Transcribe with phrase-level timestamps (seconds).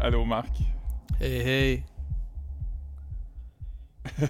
[0.00, 0.56] Allô, Marc.
[1.20, 1.84] Hey, hey.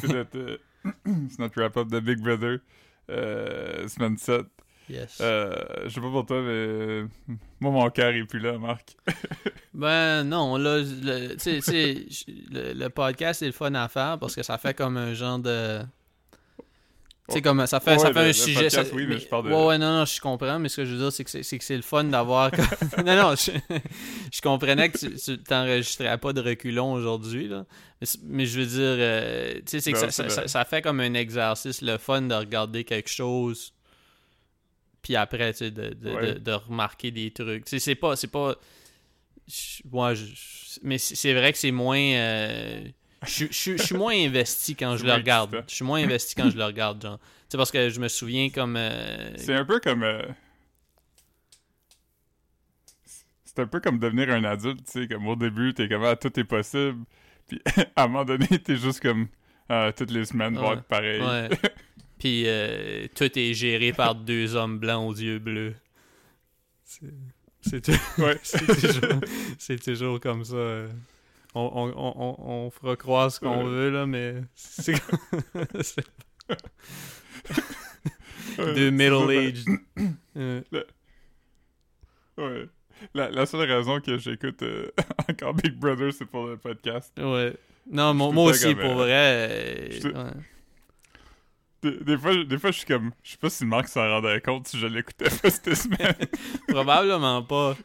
[0.00, 0.58] c'est notre, euh,
[1.38, 2.58] notre wrap-up de Big Brother,
[3.10, 4.46] euh, semaine 7.
[4.88, 5.18] Yes.
[5.20, 5.52] Euh,
[5.84, 7.02] je sais pas pour toi, mais
[7.60, 8.96] moi, mon cœur est plus là, Marc.
[9.74, 12.06] ben non, là, le, tu sais- tu sais,
[12.50, 15.40] le, le podcast, c'est le fun à faire parce que ça fait comme un genre
[15.40, 15.80] de...
[17.28, 18.54] Tu sais, comme ça fait, Ouais, ça fait le- un le sujet...
[18.64, 20.76] podcast, ça- oui, mais je parle de- Ouais, ouais, non, non, je comprends, mais ce
[20.76, 22.50] que je veux dire, c'est que c'est que c'est le fun d'avoir...
[23.04, 23.50] non, non, je,
[24.32, 27.66] je comprenais que tu, tu t'enregistrais pas de reculons aujourd'hui, là.
[28.22, 30.42] Mais, je veux dire, euh, tu sais, c'est que Non, ça, c'est ça- vrai.
[30.42, 33.72] ça- ça fait comme un exercice, le fun de regarder quelque chose
[35.02, 36.32] puis après, tu sais, de, de, Ouais.
[36.34, 37.64] de- de remarquer des trucs.
[37.64, 38.16] Tu sais, c'est pas...
[38.16, 38.56] C'est pas
[39.46, 40.24] je- moi, je-
[40.82, 41.96] mais c'est c'est vrai que c'est moins...
[42.00, 42.82] euh,
[43.24, 45.64] je, je- je suis moins investi quand je C'est le regarde.
[45.68, 47.18] Je suis moins investi quand je le regarde, genre.
[47.48, 48.76] Sais, parce que je me souviens comme...
[48.76, 50.02] euh, C'est un peu comme.
[50.02, 50.22] euh,
[53.44, 55.08] C'est un peu comme devenir un adulte, tu sais.
[55.08, 56.98] Comme au début, t'es comme, ah, tout est possible.
[57.46, 57.60] Puis
[57.96, 59.28] à un moment donné, t'es juste comme,
[59.68, 60.76] ah, toutes les semaines, Ouais.
[60.88, 61.20] pareil.
[61.22, 61.48] Ouais.
[62.18, 65.74] Puis euh, tout est géré par deux hommes blancs aux yeux bleus.
[66.84, 67.12] C'est
[67.60, 68.38] c'est tou- Ouais.
[68.42, 69.20] c'est toujours,
[69.58, 70.86] c'est toujours comme ça.
[71.56, 71.70] Euh.
[71.74, 73.70] On, on, on, on- fera croire ce qu'on Ouais.
[73.70, 74.94] veut, là, mais c'est
[78.56, 79.64] c'est middle-aged.
[80.36, 80.62] Euh.
[82.38, 82.68] Ouais.
[83.14, 84.90] La, la seule raison que j'écoute euh,
[85.30, 87.10] encore Big Brother, c'est pour le podcast.
[87.18, 87.54] ouais.
[87.90, 89.12] Non, moi, aussi, comme, pour euh, vrai.
[89.12, 90.30] euh, je te- ouais.
[91.82, 94.40] Des, des fois, des fois, je suis comme, je sais pas si Marc s'en rendait
[94.40, 96.14] compte si je l'écoutais pas cette semaine.
[96.68, 97.76] Probablement pas.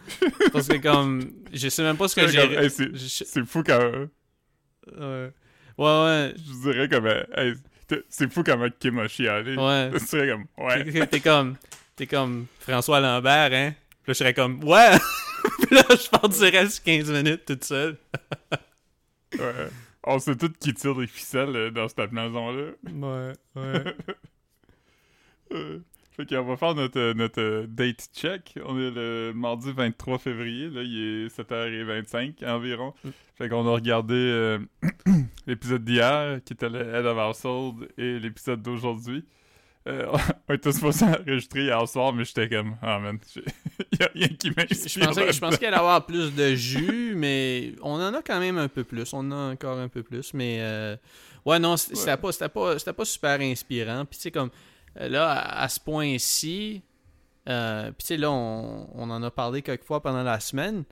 [0.53, 2.39] Parce que, comme, je sais même pas ce que j'ai.
[2.39, 3.79] hey, c'est je- fou quand.
[4.97, 5.31] Ouais.
[5.77, 6.33] Ouais, ouais.
[6.37, 7.53] Je dirais comme, euh, hey,
[8.09, 9.55] c'est fou comment Kim a chialé.
[9.57, 9.91] Ouais.
[9.99, 10.83] Tu serais comme, ouais.
[10.91, 11.57] T'es- T'es comme,
[11.95, 13.73] t'es comme François Lambert, hein?
[14.03, 14.97] Puis là, je serais comme, ouais!
[15.67, 17.97] Puis là, je partirais sur 15 minutes toute seule.
[19.37, 19.67] ouais.
[20.03, 22.71] On sait tous qui tire des ficelles euh, dans cette maison-là.
[22.91, 23.95] Ouais, ouais.
[25.53, 25.79] Euh,
[26.11, 28.59] fait qu'on va faire notre, euh, notre euh, date check.
[28.65, 30.69] On est le mardi 23 février.
[30.69, 32.93] Là, il est 7h25 environ.
[33.03, 33.09] Mm.
[33.35, 34.59] Fait qu'on a regardé euh,
[35.47, 39.25] l'épisode d'hier, qui était le Head of Household, et l'épisode d'aujourd'hui.
[39.87, 40.05] Euh,
[40.49, 43.43] on était supposé enregistrer hier soir, mais j'étais comme, ah man, j'ai-
[43.99, 45.07] y a rien qui Je m'inspire.
[45.07, 45.39] pensais, je là-dedans.
[45.47, 48.83] pensais qu'il allait avoir plus de jus, mais on en a quand même un peu
[48.83, 49.11] plus.
[49.13, 50.95] On en a encore un peu plus, mais euh,
[51.45, 52.17] ouais, non, c'était Ouais.
[52.49, 54.05] pas, pas, super inspirant.
[54.05, 54.51] Puis tu sais, comme
[54.99, 56.83] euh, là, à, à ce point-ci,
[57.49, 60.83] euh, puis tu sais, là, on, on en a parlé quelques fois pendant la semaine,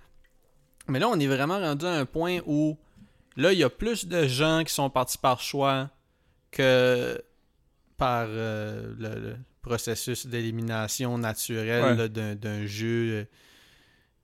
[0.87, 2.75] mais là, on est vraiment rendu à un point où
[3.37, 5.89] là, il y a plus de gens qui sont partis par choix
[6.49, 7.21] que
[7.99, 12.35] par euh, le, le processus d'élimination naturelle Ouais.
[12.35, 13.25] d'un jeu euh,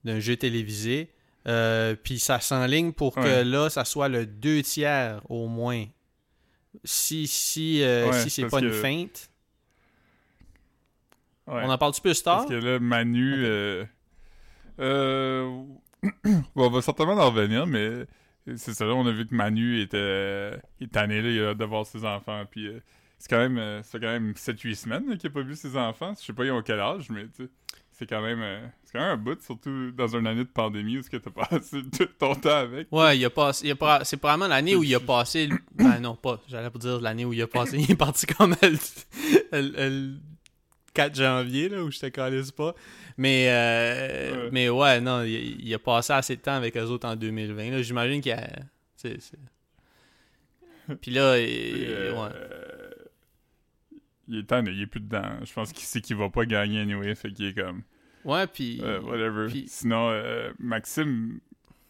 [0.03, 1.11] d'un jeu télévisé.
[1.47, 5.85] Euh, Puis ça s'enligne pour que là, ça soit le deux tiers au moins.
[6.83, 9.29] Si, si, euh, Ouais, si c'est pas une feinte.
[11.47, 12.37] On en parle-tu plus tard?
[12.47, 13.45] Parce que là, Manu.
[14.77, 15.79] Bon,
[16.55, 18.05] on va certainement en revenir, mais
[18.57, 18.85] c'est ça.
[18.85, 21.65] Là, on a vu que Manu était, il est tanné là, il a hâte de
[21.65, 22.43] voir ses enfants.
[22.49, 22.69] Puis
[23.17, 25.75] c'est quand même, euh, ça fait quand même 7-8 semaines qu'il n'a pas vu ses
[25.77, 26.13] enfants.
[26.19, 27.49] Je sais pas, ils ont quel âge, mais tu sais,
[27.91, 30.97] c'est quand même, euh, c'est quand même un bout, surtout dans une année de pandémie
[30.97, 32.87] où tu as passé tout ton temps avec.
[32.91, 35.49] Ouais, il a passé, il a pas- c'est probablement l'année où il a passé.
[35.73, 36.41] Ben non, pas.
[36.49, 37.77] J'allais pas dire l'année où il a passé.
[37.79, 38.69] Il est parti comme le,
[39.53, 40.13] le- le
[40.93, 42.75] 4 janvier, là, où je te calisse pas.
[43.17, 44.49] Mais, euh, Ouais.
[44.51, 47.71] mais ouais, non, il, il a passé assez de temps avec eux autres en 2020.
[47.71, 47.81] là.
[47.81, 48.49] J'imagine qu'il a.
[48.97, 49.17] c'est-
[51.01, 52.29] Puis là, il- euh, ouais.
[54.27, 55.23] Il est tanné, il est plus dedans.
[55.43, 57.83] Je pense qu'il sait qu'il va pas gagner anyway, fait qu'il est comme.
[58.23, 58.79] Ouais, puis.
[58.83, 59.47] Euh, whatever.
[59.47, 61.39] puis- Sinon, euh, Maxime,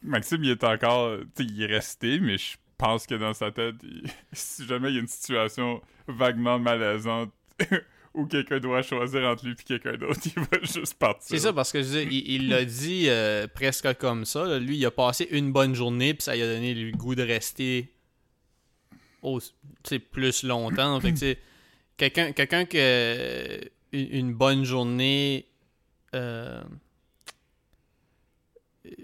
[0.01, 3.51] Maxime, il est encore, tu sais, il est resté, mais je pense que dans sa
[3.51, 4.03] tête, il-
[4.33, 7.31] si jamais il y a une situation vaguement malaisante
[8.13, 11.21] où quelqu'un doit choisir entre lui et quelqu'un d'autre, il va juste partir.
[11.27, 14.45] C'est ça, parce que je veux dire, il l'a dit euh, presque comme ça.
[14.45, 14.59] là.
[14.59, 17.23] Lui, il a passé une bonne journée, puis ça lui a donné le goût de
[17.23, 17.93] rester
[19.21, 19.47] au, tu
[19.85, 20.99] sais, plus longtemps.
[20.99, 21.39] fait que, tu sais,
[21.97, 23.61] quelqu'un quelqu'un que
[23.91, 25.47] une, une bonne journée.
[26.13, 26.63] euh,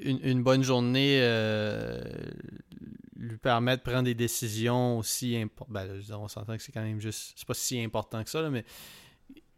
[0.02, 2.04] une, une bonne journée euh,
[3.16, 5.74] lui permet de prendre des décisions aussi importantes.
[5.74, 7.34] Ben, on s'entend que c'est quand même juste.
[7.36, 8.64] C'est pas si important que ça, là, mais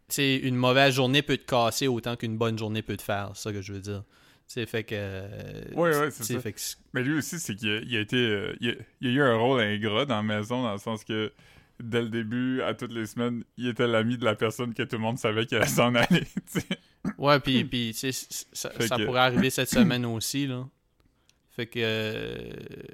[0.08, 3.44] c'est une mauvaise journée peut te casser autant qu'une bonne journée peut te faire, c'est
[3.44, 4.04] ça que je veux dire.
[4.48, 5.74] C'est fait que.
[5.74, 6.40] Ouais, ouais, c'est ça.
[6.40, 6.60] Fait que
[6.94, 8.18] Mais lui aussi, c'est qu'il a, il a été.
[8.18, 11.04] euh, il, a, il a eu un rôle ingrat dans la maison, dans le sens
[11.04, 11.32] que
[11.80, 14.96] dès le début, à toutes les semaines, il était l'ami de la personne que tout
[14.96, 16.24] le monde savait qu'elle allait s'en aller.
[17.18, 20.66] Ouais, puis, puis ça, Fait ça que- pourrait arriver cette semaine aussi, là.
[21.52, 21.80] Fait que.
[21.84, 22.50] euh,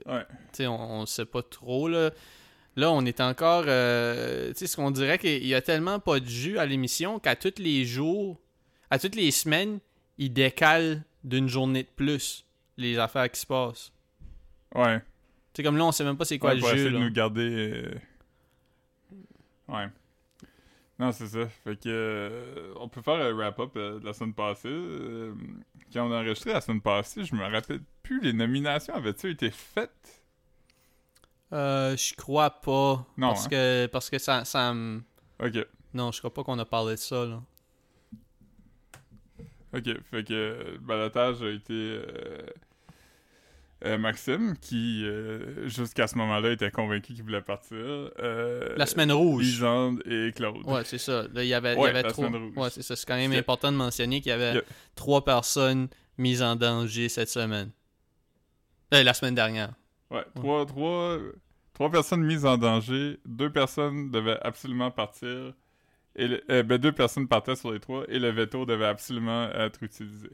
[0.08, 0.26] Ouais.
[0.30, 2.10] tu sais, on, on sait pas trop, là.
[2.76, 3.66] Là, on est encore.
[3.68, 7.20] euh, tu sais, ce qu'on dirait qu'il y a tellement pas de jus à l'émission
[7.20, 8.40] qu'à tous les jours,
[8.90, 9.80] à toutes les semaines,
[10.18, 12.46] ils décalent d'une journée de plus
[12.78, 13.92] les affaires qui se passent.
[14.74, 15.00] Ouais.
[15.00, 15.06] Tu
[15.58, 16.76] sais, comme là, on sait même pas c'est quoi Ouais, le pour jeu.
[16.78, 17.42] essayer de nous garder.
[17.76, 17.92] euh,
[19.70, 19.88] Ouais.
[20.98, 21.48] Non, c'est ça.
[21.48, 21.88] Fait que.
[21.88, 24.68] euh, on peut faire un wrap-up euh, de la semaine passée.
[24.68, 25.34] Euh,
[25.94, 29.50] quand on a enregistré la semaine passée, je me rappelle plus, les nominations avaient-elles été
[29.52, 30.22] faites?
[31.54, 33.06] Euh, je crois pas.
[33.18, 33.50] Non, Parce hein?
[33.50, 35.02] que, parce que ça, ça me-
[35.42, 35.66] Ok.
[35.94, 37.42] Non, je crois pas qu'on a parlé de ça, là.
[39.74, 39.86] Ok.
[40.12, 40.34] Fait que
[40.74, 42.02] le balotage a été.
[43.86, 47.78] Euh, Maxime, qui euh, jusqu'à ce moment-là était convaincu qu'il voulait partir.
[47.78, 49.44] Euh, La semaine rouge.
[49.44, 50.66] Lisande et Claude.
[50.66, 51.24] Ouais, c'est ça.
[51.34, 52.28] Là, il y avait, il y avait la trois.
[52.28, 52.58] semaine rouge.
[52.58, 52.96] Ouais, c'est ça.
[52.96, 54.64] C'est quand même important de mentionner qu'il y avait Yeah.
[54.96, 55.88] trois personnes
[56.18, 57.72] mises en danger cette semaine.
[58.94, 59.74] Euh, la semaine dernière.
[60.12, 61.18] Ouais, trois, trois,
[61.74, 65.54] trois personnes mises en danger, deux personnes devaient absolument partir,
[66.16, 69.84] et le- ben, deux personnes partaient sur les trois, et le veto devait absolument être
[69.84, 70.30] utilisé.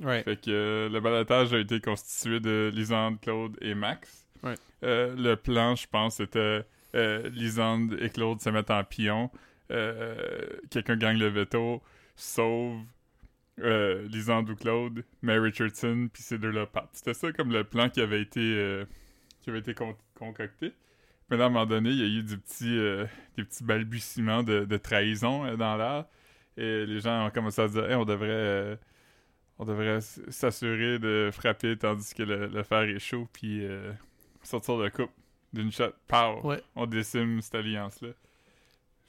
[0.00, 0.22] Ouais.
[0.22, 4.26] Fait que euh, le balotage a été constitué de Lisande, Claude et Max.
[4.42, 4.54] Ouais.
[4.82, 6.64] Euh, le plan, je pense, c'était
[6.94, 9.30] euh, Lisande et Claude se mettent en pion,
[9.68, 11.82] quelqu'un gagne le veto,
[12.16, 12.80] sauve
[13.58, 16.90] Lisande ou Claude, mais Richardson, puis ces deux-là partent.
[16.94, 18.84] C'était ça comme le plan qui avait été,
[19.42, 20.72] qui avait été con- concocté.
[21.30, 23.06] Mais là, à un moment donné, il y a eu du petit, euh,
[23.36, 26.04] des petits balbutiements de, de trahison euh, dans l'air.
[26.56, 28.76] Et les gens ont commencé à se dire Hey, on devrait, euh,
[29.60, 33.92] on devrait s'assurer de frapper tandis que le, le fer est chaud, puis euh,
[34.42, 35.10] sortir de coupe
[35.52, 35.92] d'une shot.
[36.08, 36.40] Pow!
[36.42, 36.62] Ouais.
[36.76, 38.08] On décime cette alliance-là.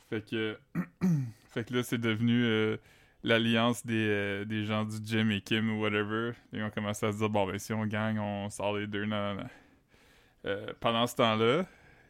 [0.09, 0.59] Fait que,
[1.53, 2.75] fait que là, c'est devenu euh,
[3.23, 6.33] l'alliance des, euh, des gens du gym et Kim ou whatever.
[6.51, 9.05] Et on commence à se dire Bon, ben si on gagne, on sort les deux.
[9.05, 10.57] Non, non, non.
[10.81, 11.65] Pendant ce temps-là,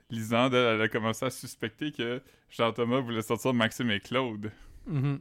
[0.10, 4.52] Lisande, elle, elle a commencé à suspecter que Jean-Thomas voulait sortir Maxime et Claude.
[4.88, 5.20] Mhm.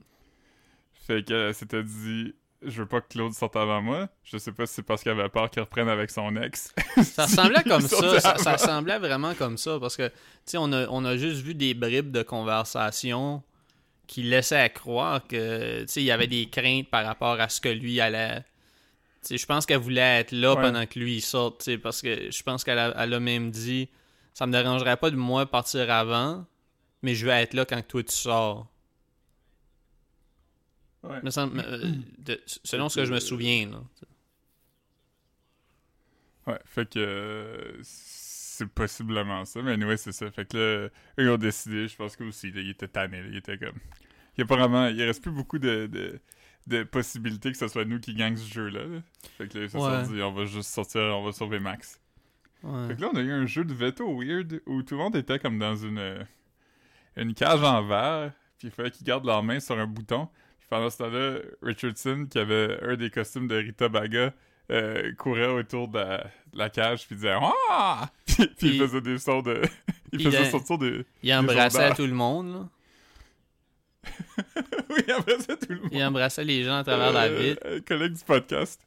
[0.95, 4.09] Fait qu'elle s'était dit Je veux pas que Claude sorte avant moi.
[4.23, 6.75] Je sais pas si c'est parce qu'elle avait peur qu'il reprenne avec son ex.
[7.03, 8.21] Ça ressemblait comme ça.
[8.21, 8.53] Ça, ça avant.
[8.53, 9.79] ressemblait vraiment comme ça.
[9.81, 10.15] Parce que, tu
[10.45, 13.43] sais, on a, on a juste vu des bribes de conversation
[14.07, 17.61] qui laissaient croire que, tu sais, il y avait des craintes par rapport à ce
[17.63, 18.41] que lui allait.
[19.23, 20.61] Tu sais, je pense qu'elle voulait être là Ouais.
[20.63, 23.21] pendant que lui il sorte, tu sais, parce que je pense qu'elle a, elle a
[23.21, 23.89] même dit
[24.35, 26.45] ça me dérangerait pas de moi partir avant,
[27.03, 28.67] mais je vais être là quand toi tu sors.
[31.03, 31.23] Ouais.
[31.23, 33.83] Me semble- euh, de- selon ce que je me souviens, là.
[36.47, 39.63] Ouais, fait que euh, c'est possiblement ça.
[39.63, 40.31] Mais anyway, c'est ça.
[40.31, 40.87] Fait que là,
[41.19, 43.23] eux ils ont décidé, je pense que aussi, là, ils étaient tannés.
[43.23, 43.79] là, ils étaient comme.
[44.37, 44.87] Il y a pas vraiment.
[44.89, 46.19] Il reste plus beaucoup de, de,
[46.67, 48.85] de possibilités que ce soit nous qui gagnons ce jeu-là.
[48.87, 49.01] là.
[49.39, 50.05] Fait que là, ils se Ouais.
[50.05, 52.01] sont dit, on va juste sortir, on va sauver Max.
[52.63, 52.89] Ouais.
[52.89, 55.17] Fait que là, on a eu un jeu de veto weird où tout le monde
[55.17, 56.23] était comme dans une, euh,
[57.17, 60.29] une cage en verre, puis il fallait qu'ils gardent leurs mains sur un bouton.
[60.71, 64.33] Pendant ce temps-là, Richardson, qui avait un des costumes de Rita Baga,
[64.71, 66.19] euh, courait autour de la,
[66.53, 67.35] de la cage, puis disait
[67.71, 68.09] Ah!
[68.27, 69.61] Puis, il faisait des sons de.
[70.13, 71.05] il faisait il- sortir des.
[71.23, 72.69] Il embrassait tout le monde, là.
[74.91, 75.89] oui, après ça, tout le monde.
[75.93, 77.63] Il embrassait les gens à travers la Euh, vitre.
[77.67, 78.81] euh, collègue du podcast.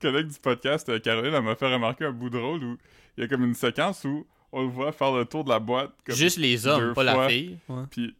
[0.00, 2.78] Collègue du podcast, Caroline, elle m'a fait remarquer un bout de rôle où
[3.16, 5.58] il y a comme une séquence où on le voit faire le tour de la
[5.58, 5.92] boîte.
[6.06, 7.58] Comme, Juste les hommes, pas la fille.
[7.68, 7.84] Ouais.
[7.90, 8.14] Puis,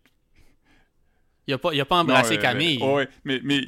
[1.49, 2.83] Il a pas, il a pas embrassé Non, euh, Camille.
[2.83, 3.63] ouais, mais, mais.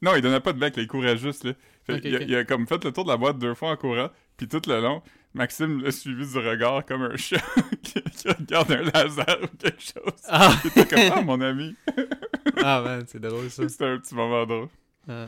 [0.00, 1.52] Non, il donnait pas de bec, là, il courait juste, là.
[1.84, 2.24] Fait il, a, ok.
[2.28, 4.62] il a comme fait le tour de la boîte deux fois en courant, puis tout
[4.66, 5.02] le long,
[5.34, 7.42] Maxime l'a suivi du regard comme un chat
[7.82, 10.12] qui, qui regarde un laser ou quelque chose.
[10.28, 11.74] Ah, Il était comme, ah, mon ami.
[12.62, 13.68] ah man, c'est drôle ça.
[13.68, 14.68] C'était un petit moment drôle.
[15.08, 15.26] Ah.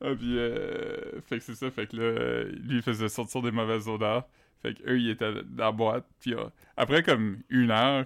[0.00, 3.42] Ah, puis, euh, fait que c'est ça, fait que là, euh, lui, il faisait sortir
[3.42, 4.28] des mauvaises odeurs.
[4.62, 6.06] Fait que eux, ils étaient dans la boîte.
[6.20, 6.44] Puis euh,
[6.76, 8.04] après, comme une heure,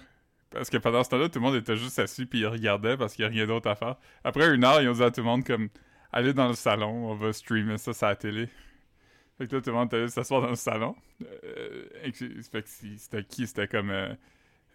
[0.52, 3.14] parce que pendant ce temps-là, tout le monde était juste assis, puis ils regardaient parce
[3.14, 3.96] qu'il n'y a rien d'autre à faire.
[4.24, 5.68] Après une heure, ils ont dit à tout le monde, comme,
[6.12, 8.48] allez dans le salon, on va streamer ça sur la télé.
[9.38, 10.94] Fait que là, tout le monde allé s'asseoir dans le salon.
[11.22, 11.84] Euh,
[12.50, 13.46] fait que c'était qui?
[13.46, 14.14] C'était comme euh,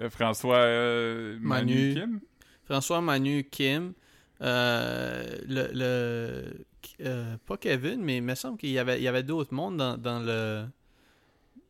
[0.02, 1.94] euh, François euh, Manu, Manu.
[1.94, 2.20] Kim?
[2.66, 3.94] François Manu Kim.
[4.40, 5.70] le.
[5.74, 6.66] le
[7.46, 9.98] pas Kevin, mais il me semble qu'il y avait, il y avait d'autres mondes dans,
[9.98, 10.66] dans le.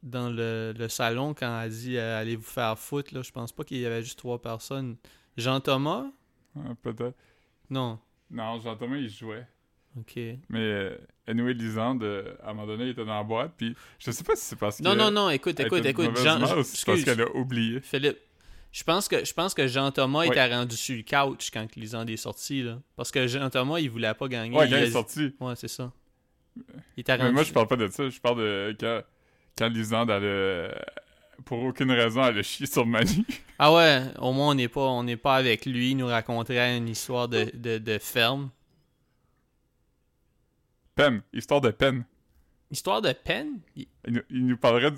[0.03, 3.13] Dans le, le salon quand elle dit euh, allez vous faire foutre.
[3.13, 3.21] Là.
[3.23, 4.95] Je pense pas qu'il y avait juste trois personnes.
[5.37, 6.05] Jean-Thomas?
[6.55, 7.15] Ah, Peut-être.
[7.69, 7.99] Non.
[8.31, 9.45] Non, Jean-Thomas, il jouait.
[9.97, 10.15] Ok.
[10.15, 13.75] Mais euh, anyway, Lisande, euh, à un moment donné, il était dans la boîte, puis
[13.97, 14.83] je sais pas si c'est parce que...
[14.83, 16.15] Non, non, non, écoute, écoute, était écoute.
[16.17, 17.79] Jean, c'est parce excuse, qu'elle a oublié.
[17.81, 18.17] Philippe.
[18.71, 20.27] Je pense que je pense que Jean-Thomas Ouais.
[20.27, 22.79] était rendu sur le couch quand Lisande est sorti là.
[22.95, 24.55] Parce que Jean-Thomas, il voulait pas gagner.
[24.55, 25.33] Ouais, il quand il a- est sorti.
[25.39, 25.91] Ouais, c'est ça.
[26.95, 27.33] Il t'a Mais rendu...
[27.35, 28.07] moi, je parle pas de ça.
[28.09, 29.01] Je parle de quand,
[29.57, 30.25] quand Lisande, elle
[30.71, 30.85] a-
[31.45, 33.25] pour aucune raison, elle a chié sur Manu.
[33.59, 36.77] Ah ouais, au moins on n'est pas, on n'est pas avec lui, il nous raconterait
[36.77, 38.51] une histoire de, de, de ferme.
[40.95, 41.21] Peine.
[41.33, 42.05] Histoire de peine.
[42.71, 43.59] Histoire de peine?
[43.75, 44.97] Il- Il, nous- il nous parlerait de...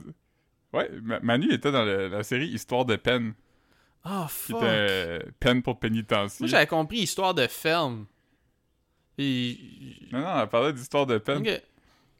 [0.73, 3.33] Ouais, Ma- Manu était dans le- la série Histoire de peine.
[4.03, 4.57] Ah Qui fuck.
[4.61, 6.43] était euh, peine pour pénitencier.
[6.43, 8.05] Moi j'avais compris histoire de ferme.
[9.17, 9.25] Non,
[10.21, 11.43] non, elle parlait d'histoire de peine.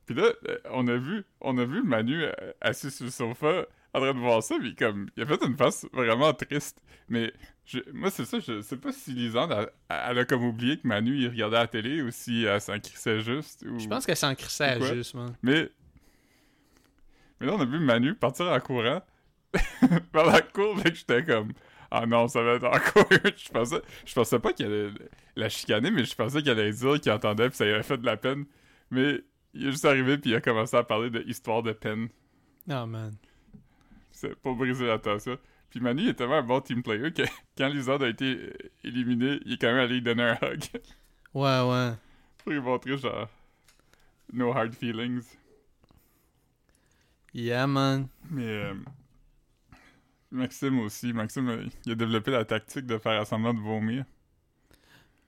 [0.10, 3.68] Puis là, euh, on a vu, on a vu Manu euh, assis sur le sofa
[3.94, 6.82] en train de voir ça, puis comme, il a fait une face vraiment triste.
[7.10, 7.32] Mais
[7.64, 10.88] je- moi, c'est ça, je sais pas si Lisande, elle, elle a comme oublié que
[10.88, 13.64] Manu, il regardait la télé ou si elle s'en crissait juste.
[13.70, 13.78] Ou...
[13.78, 15.36] Je pense qu'elle s'en crissait juste, man.
[15.44, 15.70] Mais...
[17.40, 19.04] Mais là, on a vu Manu partir en courant
[20.12, 21.54] vers la cour, fait que j'étais comme...
[21.92, 23.06] Ah non, ça va être encore...
[23.38, 24.94] je pensais, je pensais pas qu'elle allait
[25.36, 28.00] la chicaner, mais je pensais qu'elle allait dire qu'il entendait puis ça lui avait fait
[28.00, 28.46] de la peine.
[28.90, 29.22] Mais
[29.54, 32.10] il est juste arrivé puis il a commencé à parler de histoire de peine.
[32.70, 33.14] Oh man.
[34.12, 35.38] C'est pour briser la tension.
[35.70, 37.24] Puis Manu il est tellement un bon team player que
[37.58, 38.54] quand Lisande a été euh,
[38.84, 40.64] éliminé, il est quand même allé lui donner un hug
[41.34, 41.92] Ouais, ouais.
[42.38, 43.30] pour lui montrer genre...
[44.32, 45.24] No hard feelings.
[47.34, 48.08] Yeah, man.
[48.30, 48.74] Mais euh,
[50.32, 54.06] Maxime aussi, Maxime, euh, il a développé la tactique de faire semblant de vomir.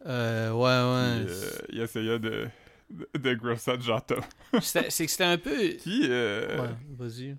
[0.06, 1.32] Euh, ouais, Puis, ouais.
[1.32, 2.48] euh, il essayait de,
[2.92, 3.34] de,
[3.82, 4.16] Jato.
[4.62, 5.68] C'était- C'est que c'était un peu...
[5.74, 7.36] Qui, euh, Ouais, vas-y.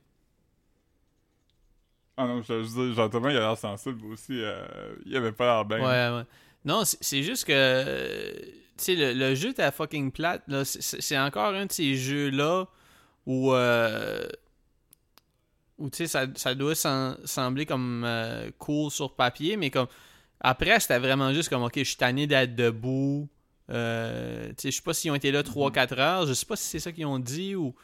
[2.17, 4.43] Ah non, je, Jean Thomas, il a l'air sensible aussi.
[4.43, 5.79] euh, il avait pas l'air bien.
[5.79, 6.25] Ouais, ouais.
[6.65, 8.35] Non, c'est- juste que.
[8.77, 10.43] Tu sais, le, le jeu à fucking plate.
[10.47, 10.65] là.
[10.65, 12.67] C'est- encore un de ces jeux-là
[13.27, 13.53] où.
[13.55, 14.27] euh,
[15.79, 19.87] où, tu sais, ça, ça doit sem- sembler comme euh, cool sur papier, mais comme.
[20.41, 23.29] Après, c'était vraiment juste comme, ok, je suis tanné d'être debout.
[23.73, 26.27] Euh, je sais pas s'ils ont été là 3-4 heures.
[26.27, 27.75] Je sais pas si c'est ça qu'ils ont dit ou.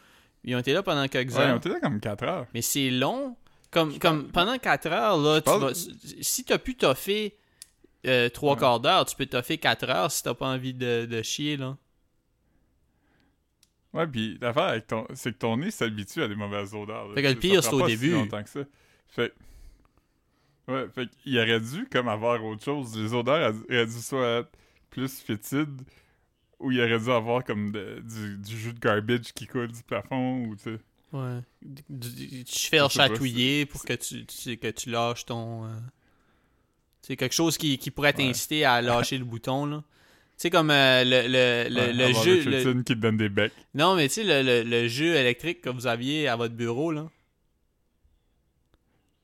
[0.44, 1.54] Ils ont été là pendant quelques Ouais, heures.
[1.54, 2.46] on était là comme 4 heures.
[2.54, 3.36] Mais c'est long.
[3.70, 7.36] Comme, comme pendant 4 heures, là, tu vas- si t'as pu toffer
[8.06, 8.60] euh, 3 Ouais.
[8.60, 11.76] quarts d'heure, tu peux toffer 4 heures si t'as pas envie de, de chier, là.
[13.94, 15.06] Ouais, puis l'affaire avec ton.
[15.14, 17.08] C'est que ton nez s'habitue à des mauvaises odeurs.
[17.08, 17.14] là.
[17.14, 18.08] Fait que le pire, c'est au début.
[18.08, 18.60] Si longtemps que ça.
[19.08, 19.32] Fait.
[20.68, 22.96] Ouais, fait qu'il aurait dû comme avoir autre chose.
[22.96, 24.50] Les odeurs auraient dû soit être
[24.90, 25.82] plus fétides
[26.58, 29.82] ou il aurait dû avoir comme de- du, du jus de garbage qui coule du
[29.82, 30.78] plafond ou tu sais.
[31.12, 31.40] Ouais.
[31.62, 35.64] Du, du- tu fais chatouiller pour que tu, tu- que tu lâches ton.
[35.64, 35.68] euh,
[37.00, 38.26] C'est quelque chose qui, qui pourrait Ouais.
[38.26, 39.82] t'inciter à lâcher le bouton, là.
[40.36, 42.42] Tu sais, comme euh, le, le, le, Ouais, le avoir jeu.
[42.44, 43.52] le- qui te donnent des becs.
[43.74, 46.92] Non, mais tu sais, le, le, le jeu électrique que vous aviez à votre bureau,
[46.92, 47.08] là.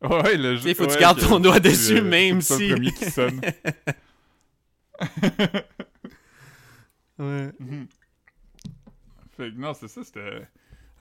[0.02, 0.68] Ouais, le Tu jeu.
[0.68, 2.68] sais, faut que tu gardes ton doigt dessus, euh, même c'est si.
[2.68, 3.40] le premier qui sonne.
[7.18, 7.52] Ouais.
[7.60, 7.86] Mhm.
[9.36, 10.48] Fait que non, c'est ça, c'était.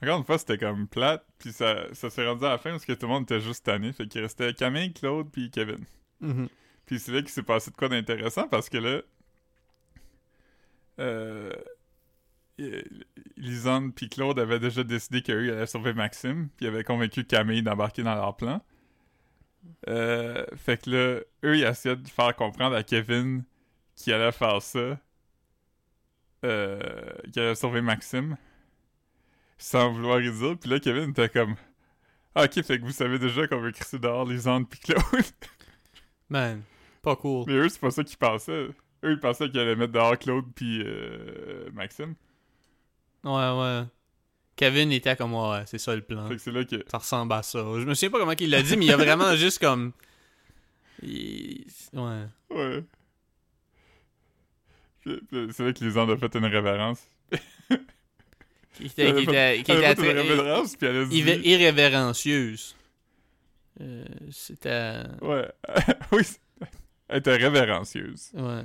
[0.02, 2.84] Encore une fois, c'était comme plate, puis ça, ça s'est rendu à la fin parce
[2.84, 3.92] que tout le monde était juste tanné.
[3.92, 5.84] Fait qu'il restait Camille, Claude, puis Kevin.
[6.20, 6.48] Mhm.
[6.86, 9.02] Puis c'est là qu'il s'est passé de quoi d'intéressant parce que là.
[11.00, 11.52] Euh.
[13.36, 18.04] Lisanne puis Claude avaient déjà décidé qu'eux allaient sauver Maxime, puis avaient convaincu Camille d'embarquer
[18.04, 18.62] dans leur plan.
[19.88, 23.42] Euh, fait que là, eux, ils essayaient de faire comprendre à Kevin
[23.96, 24.98] qu'il allait faire ça.
[26.44, 26.80] Euh,
[27.32, 28.36] qu'il allait sauver Maxime.
[29.56, 30.58] Sans vouloir y dire.
[30.58, 31.54] Puis là, Kevin était comme
[32.34, 35.02] Ah, ok, fait que vous savez déjà qu'on veut crisser dehors Lisanne puis Claude.
[36.28, 36.62] Man,
[37.02, 37.44] pas cool.
[37.46, 38.68] Mais eux, c'est pas ça qu'ils pensaient.
[39.04, 42.14] Eux, ils pensaient qu'ils allaient mettre dehors Claude puis euh, Maxime.
[43.22, 43.84] Ouais, ouais.
[44.56, 46.28] Kevin était comme, ouais, c'est ça le plan.
[46.28, 46.84] Fait que c'est là que.
[46.90, 47.58] Ça ressemble à ça.
[47.58, 49.92] Je me souviens pas comment il l'a dit, mais il y a vraiment juste comme.
[51.02, 52.24] il- Ouais.
[52.50, 52.84] Ouais.
[55.04, 57.06] C'est là que Lisanne a fait une révérence.
[58.74, 61.16] Qui était, qui était, qui très- révérence, puis elle a dit.
[61.22, 62.74] irré- irrévérencieuse.
[63.80, 65.02] Euh, C'était.
[65.22, 65.48] Ouais.
[66.12, 66.22] oui.
[67.08, 68.30] Elle était révérencieuse.
[68.34, 68.62] Ouais.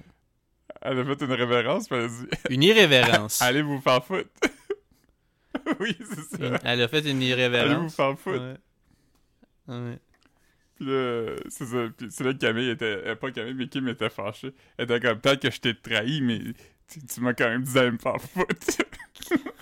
[0.82, 3.42] Elle a fait une révérence, puis elle a dit Une irrévérence.
[3.44, 4.30] Allez vous faire foutre.
[5.80, 6.46] oui, c'est ça.
[6.48, 7.96] Une- Elle a fait une Allez vous irrévérence.
[7.96, 8.56] faire foutre.
[9.68, 9.76] Ouais.
[9.76, 10.00] Ouais.
[10.80, 11.88] Puis là, c'est ça.
[11.98, 12.86] Puis c'est là que Camille était.
[13.06, 14.54] euh, pas Camille, mais Kim était fâchée.
[14.78, 16.40] Elle était comme peut-être que je t'ai trahi, mais
[16.88, 18.56] tu, tu m'as quand même dit d'aller me faire foutre.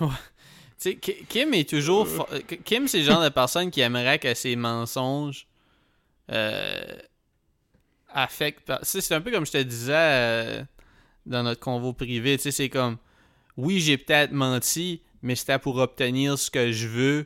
[0.79, 2.07] Tu sais, Ki- Kim est toujours.
[2.31, 5.47] euh, Kim, c'est le genre de personne qui aimerait que ses mensonges
[6.31, 6.99] euh,
[8.09, 8.71] affectent.
[8.83, 10.63] C'est un peu comme je te disais euh,
[11.25, 12.37] dans notre convo privé.
[12.37, 12.97] Tu sais, c'est comme.
[13.57, 17.25] Oui, j'ai peut-être menti, mais c'était pour obtenir ce que je veux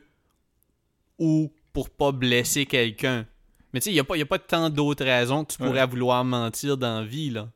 [1.18, 3.26] ou pour pas blesser quelqu'un.
[3.72, 5.62] Mais tu sais, il n'y a, pas- y a pas tant d'autres raisons que tu
[5.62, 5.68] Ouais.
[5.68, 7.48] pourrais vouloir mentir dans la vie, là.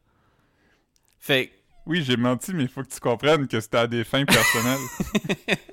[1.19, 1.53] Fait que
[1.87, 4.79] oui, j'ai menti, mais il faut que tu comprennes que c'était à des fins personnelles.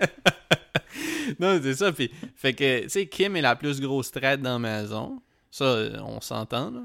[1.40, 1.92] non, c'est ça.
[1.92, 5.22] Puis, fait que, tu sais, Kim est la plus grosse traite dans la maison.
[5.50, 6.82] Ça, euh, on s'entend, là.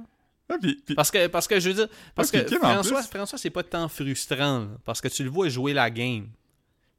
[0.50, 3.00] Ah, puis- puis- Parce que, parce que je veux dire, parce puis que Kim, François,
[3.02, 6.28] plus- François c'est pas tant frustrant, là, parce que tu le vois jouer la game.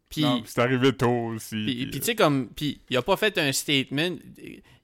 [0.07, 1.55] Puis, c'est arrivé tôt aussi.
[1.55, 4.17] puis, puis, puis tu sais, comme, puis il a pas fait un statement.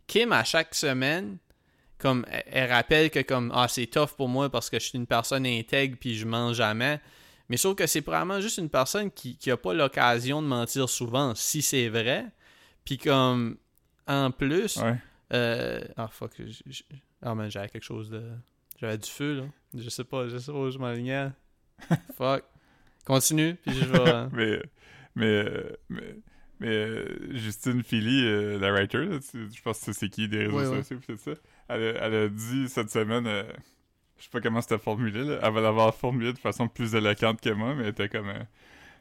[0.07, 1.37] Kim, à chaque semaine,
[1.97, 4.97] comme, elle, elle rappelle que, comme, ah, c'est tough pour moi parce que je suis
[4.97, 6.99] une personne intègre puis je mens jamais.
[7.49, 10.89] Mais sauf que c'est probablement juste une personne qui, qui a pas l'occasion de mentir
[10.89, 12.25] souvent, si c'est vrai.
[12.83, 13.57] Puis comme,
[14.07, 14.95] en plus, Ouais.
[15.33, 16.31] euh, ah fuck,
[17.21, 18.23] ah man, j'avais quelque chose de,
[18.79, 19.43] j'avais du feu là.
[19.77, 21.29] Je sais pas, je sais pas où je m'alignais.
[22.17, 22.43] fuck.
[23.05, 23.97] Continue, puis je vais.
[23.99, 24.61] euh, mais,
[25.15, 26.15] mais, euh, mais,
[26.59, 30.47] mais euh, Justine Philly, euh, la writer, là, tu- je pense que c'est qui des
[30.47, 31.31] réseaux Ouais, sociaux, ça,
[31.69, 33.43] elle, a- elle a dit cette semaine, euh,
[34.17, 37.41] je sais pas comment c'était formulé, là, elle va l'avoir formulé de façon plus éloquente
[37.41, 38.29] que moi, mais elle était comme...
[38.29, 38.43] euh,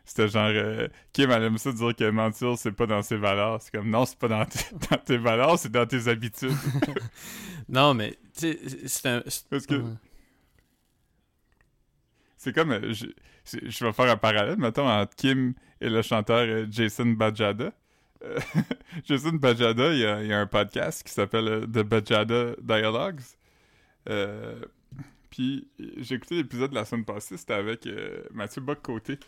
[0.07, 0.49] c'était genre...
[0.49, 3.63] euh, Kim, elle aime ça dire que mentir, c'est pas dans ses valeurs.
[3.63, 6.53] C'est comme, non, c'est pas dans, tes- dans tes valeurs, c'est dans tes habitudes.
[7.69, 9.23] Non, mais tu sais, c'est un.
[9.51, 9.93] Parce que Ouais.
[12.37, 12.73] c'est comme...
[12.73, 13.07] euh, je,
[13.45, 17.73] c'est- je vais faire un parallèle, mettons, entre Kim et le chanteur Jason Bajada.
[18.25, 18.39] Euh,
[19.05, 22.55] Jason Bajada, il y, a, il y a un podcast qui s'appelle euh, The Bajada
[22.61, 23.21] Dialogues.
[24.09, 24.61] Euh,
[25.31, 29.19] puis j'ai écouté l'épisode de la semaine passée, c'était avec euh, Mathieu Bock-Côté.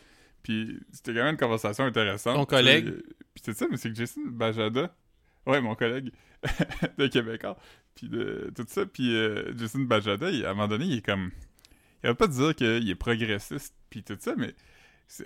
[0.43, 2.37] Puis c'était quand même une conversation intéressante.
[2.37, 2.95] Ton collègue?
[3.35, 4.95] Puis c'est ça, mais c'est que Jason Bajada,
[5.47, 6.13] ouais, mon collègue
[6.99, 7.57] de Québécois,
[7.95, 8.87] puis de tout ça.
[8.87, 11.31] Puis euh, Jason Bajada, il- à un moment donné, il est comme...
[12.05, 14.55] Il va pas dire qu'il est progressiste, puis tout ça, mais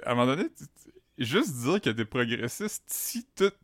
[0.04, 3.56] à un moment donné, tu- tu- juste dire que t'es progressiste si toutes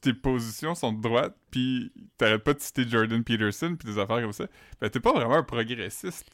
[0.00, 4.20] tes positions sont de droite, puis t'arrêtes pas de citer Jordan Peterson, puis des affaires
[4.20, 4.46] comme ça,
[4.80, 6.26] ben t'es pas vraiment un progressiste.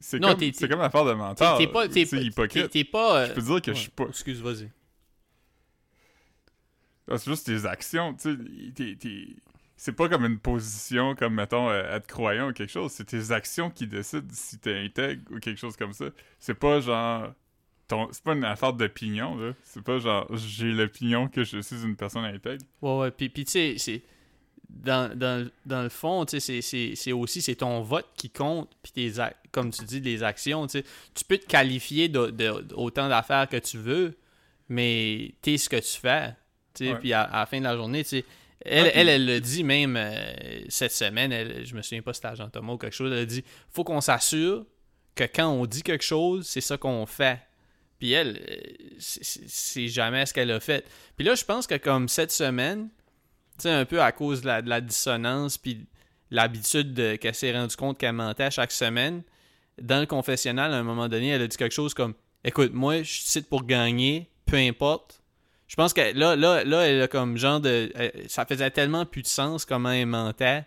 [0.00, 1.56] C'est- comme, t'es- c'est comme l'affaire de mentor.
[1.58, 1.88] T'es pas.
[1.88, 2.68] T'es hypocrite.
[2.70, 3.20] t'es- pas.
[3.20, 4.04] euh, Je peux dire que je suis pas...
[4.08, 4.70] Excuse, vas-y.
[7.08, 8.36] C'est juste tes actions, tu
[8.76, 9.36] sais.
[9.78, 12.92] C'est pas comme une position, comme, mettons, euh, être croyant ou quelque chose.
[12.92, 16.06] C'est tes actions qui décident si t'es intègre ou quelque chose comme ça.
[16.38, 17.32] C'est pas genre...
[17.88, 19.52] ton- C'est pas une affaire d'opinion, là.
[19.62, 22.64] C'est pas genre, j'ai l'opinion que je suis une personne intègre.
[22.82, 23.10] Ouais, ouais.
[23.10, 24.02] Puis, puis tu sais, c'est.
[24.68, 28.92] Dans, dans, dans le fond, tu sais, c'est- aussi c'est ton vote qui compte, puis
[28.92, 29.12] tes
[29.52, 30.84] comme tu dis, les actions, tu sais.
[31.14, 34.16] Tu peux te qualifier de, de- d'autant d'affaires que tu veux,
[34.68, 36.34] mais t'es ce que tu fais.
[36.98, 38.24] Puis à, à la fin de la journée, tu sais,
[38.60, 40.34] elle, puis- elle, elle le dit même euh,
[40.68, 43.12] cette semaine, elle, je me souviens pas si c'était à Jean Thomas ou quelque chose,
[43.12, 44.66] elle a dit faut qu'on s'assure
[45.14, 47.38] que quand on dit quelque chose, c'est ça qu'on fait.
[47.98, 50.84] Puis elle, euh, c'est- jamais ce qu'elle a fait.
[51.16, 52.88] Puis là, je pense que comme cette semaine,
[53.58, 55.86] tu sais, un peu à cause de la, de la dissonance, puis
[56.30, 59.22] l'habitude de- qu'elle s'est rendue compte qu'elle mentait à chaque semaine,
[59.80, 62.98] dans le confessionnal, à un moment donné, elle a dit quelque chose comme Écoute, moi,
[63.02, 65.20] je suis ici pour gagner, peu importe.
[65.66, 67.90] Je pense que là, là, là, elle a comme genre de.
[67.96, 70.64] elle- ça faisait tellement plus de sens comment elle mentait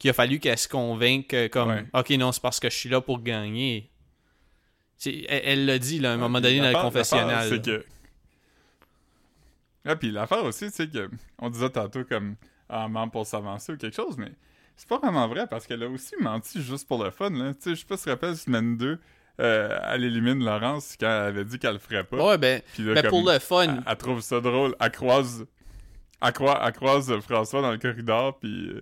[0.00, 1.84] qu'il a fallu qu'elle se convainque que, comme Ouais.
[1.94, 3.90] Ok, non, c'est parce que je suis là pour gagner.
[4.96, 7.48] C'est- Elle l'a dit là, à un moment Ouais, donné dans le confessionnal.
[7.48, 7.84] C'est que.
[9.86, 12.36] Ah, puis l'affaire aussi, sais, que on disait tantôt comme
[12.70, 14.32] en ment pour s'avancer ou quelque chose, mais
[14.76, 17.52] c'est pas vraiment vrai parce qu'elle a aussi menti juste pour le fun, là.
[17.54, 18.98] Tu sais, je sais pas si tu te rappelles, semaine 2,
[19.40, 22.16] euh, elle élimine Laurence quand elle avait dit qu'elle le ferait pas.
[22.16, 24.74] Ouais, ben, là, ben, comme, pour le fun, elle, elle trouve ça drôle.
[24.80, 25.44] Elle croise,
[26.22, 28.80] elle croi- elle croise François dans le corridor, puis euh,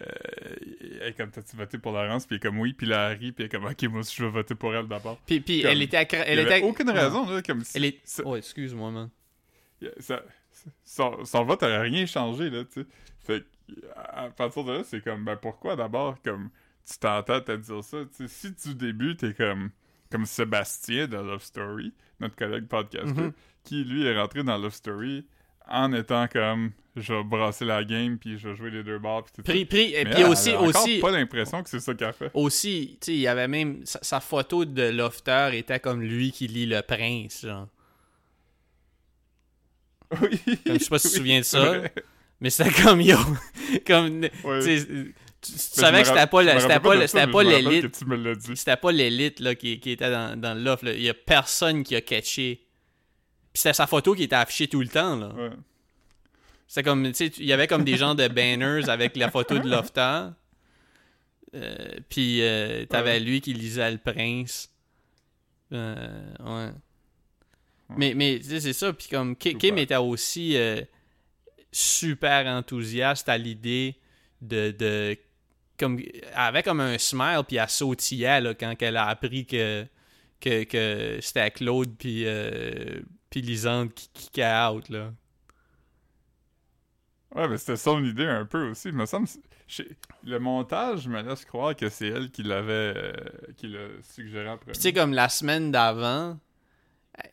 [0.00, 2.26] elle est comme, t'as-tu voté pour Laurence?
[2.26, 4.16] Puis elle est comme, oui, puis elle rit, puis elle est comme, ok, moi aussi,
[4.16, 5.18] je vais voter pour elle d'abord.
[5.26, 8.22] Puis, puis Comme, elle était accra- elle était aucune raison, là, comme Elle est ça-
[8.24, 9.10] Oh, excuse-moi man.
[9.98, 10.22] ça-
[10.84, 12.86] son, son vote aurait rien changé, là, tu sais.
[13.20, 16.50] Fait que, à partir de là, c'est comme, ben pourquoi d'abord, comme,
[16.90, 19.70] tu t'entends à dire ça, tu sais, si du début, t'es comme,
[20.10, 23.32] comme Sébastien de Love Story, notre collègue podcaster, Mhm.
[23.64, 25.24] qui, lui, est rentré dans Love Story
[25.70, 29.24] en étant comme, je vais brasser la game, puis je vais jouer les deux bords,
[29.24, 29.52] puis tout ça.
[29.52, 32.30] Puis, puis, et puis aussi aussi pas l'impression que c'est ça qu'elle fait.
[32.34, 36.32] aussi, tu sais, il y avait même sa, sa photo de Lofter était comme lui
[36.32, 37.68] qui lit le prince genre.
[40.20, 40.40] Oui.
[40.66, 41.64] Comme, je sais pas si tu te souviens de ça.
[41.64, 41.92] vrai.
[42.40, 43.16] Mais c'était comme yo
[43.86, 47.96] comme tu savais que c'était pas c'était pas c'était pas l'élite
[48.56, 51.94] c'était pas l'élite là qui, qui était dans, dans l'offre il y a personne qui
[51.94, 52.66] a catché.
[53.52, 55.28] Puis c'était sa photo qui était affichée tout le temps là.
[55.34, 55.50] Ouais.
[56.66, 59.58] C'était comme, tu sais, il y avait comme des genres de banners avec la photo
[59.58, 60.28] de Lofter.
[61.54, 63.20] Euh, puis euh, t'avais Ouais.
[63.20, 64.70] lui qui lisait Le Prince.
[65.72, 66.70] Euh, ouais.
[67.96, 68.92] Mais, mais tu sais, c'est ça.
[68.92, 70.80] Puis comme Ki- Kim était aussi euh,
[71.72, 73.96] super enthousiaste à l'idée
[74.40, 75.16] de, de
[75.76, 79.84] comme elle avait comme un smile puis elle sautillait là, quand elle a appris que
[80.40, 83.00] que, que c'était à Claude puis euh,
[83.30, 85.12] puis Lisande qui kickait out, là.
[87.34, 88.88] Ouais, mais c'était son idée un peu aussi.
[88.88, 89.28] Il me semble.
[90.24, 92.72] Le montage me laisse croire que c'est elle qui l'avait.
[92.96, 93.12] euh,
[93.56, 94.48] qui l'a suggéré.
[94.64, 96.38] Puis tu sais, comme la semaine d'avant,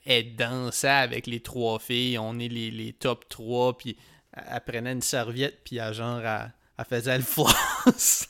[0.05, 3.97] elle dansait avec les trois filles, on est les, les top 3, puis
[4.33, 8.27] elle elle prenait une serviette, puis elle, genre, elle, elle faisait le floss.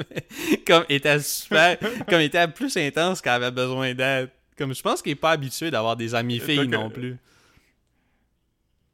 [0.66, 4.32] comme était super, comme était plus intense qu'elle avait besoin d'être.
[4.58, 7.16] Comme je pense qu'il est pas habitué d'avoir des amis filles non que- plus.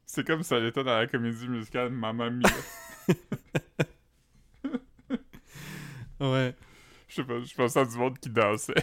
[0.05, 2.49] C'est comme ça l'était dans la comédie musicale Mamma Mia.
[6.19, 6.55] Ouais.
[7.07, 8.73] Je sais pas, je pensais à du monde qui dansait.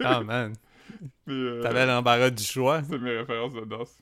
[0.00, 0.54] Ah man,
[1.26, 2.82] Mais, euh, t'avais l'embarras du choix.
[2.88, 3.98] C'est mes références de danse.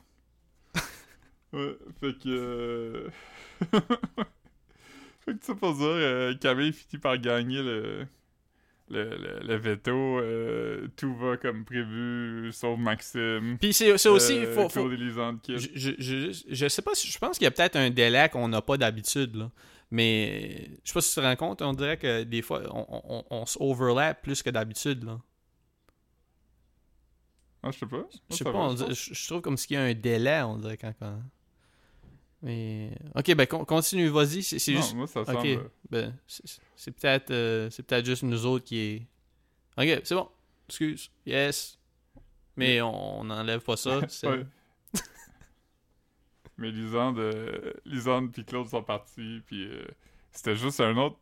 [1.52, 2.28] ouais, fait que.
[2.28, 3.08] euh,
[5.24, 8.06] fait que ça pour dire, euh, Camille finit par gagner le.
[8.92, 13.56] Le, le, le veto, euh, tout va comme prévu, sauf Maxime.
[13.60, 14.68] Puis c'est aussi, euh, faut.
[15.58, 17.06] Je, je, je, je sais pas si.
[17.06, 19.52] Je pense qu'il y a peut-être un délai qu'on n'a pas d'habitude, là.
[19.92, 22.84] Mais je sais pas si tu te rends compte, on dirait que des fois, on,
[22.90, 25.20] on, on se overlap plus que d'habitude, là.
[27.62, 28.08] Ah, je sais pas.
[28.30, 30.76] Je sais pas, on dirait- je trouve comme s'il y a un délai, on dirait,
[30.76, 30.94] quand.
[30.98, 31.22] quand...
[32.42, 32.92] Mais.
[33.14, 34.42] Ok, ben con- continue, vas-y.
[34.42, 34.94] C'est juste.
[34.94, 35.70] moi, ça Ok, semble.
[35.90, 36.16] ben,
[36.76, 39.06] c'est peut-être euh, peut-être juste nous autres qui est.
[39.76, 40.28] Ok, c'est bon.
[40.68, 41.10] Excuse.
[41.26, 41.78] Yes.
[42.56, 44.00] Mais on n'enlève pas ça.
[46.58, 49.86] Mais Lisande, euh, Lisande puis Claude sont partis, puis euh,
[50.30, 51.16] c'était juste un autre...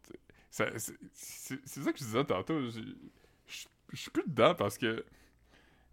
[0.51, 2.81] C'est ça que je disais tantôt, je
[3.95, 5.05] suis plus dedans parce que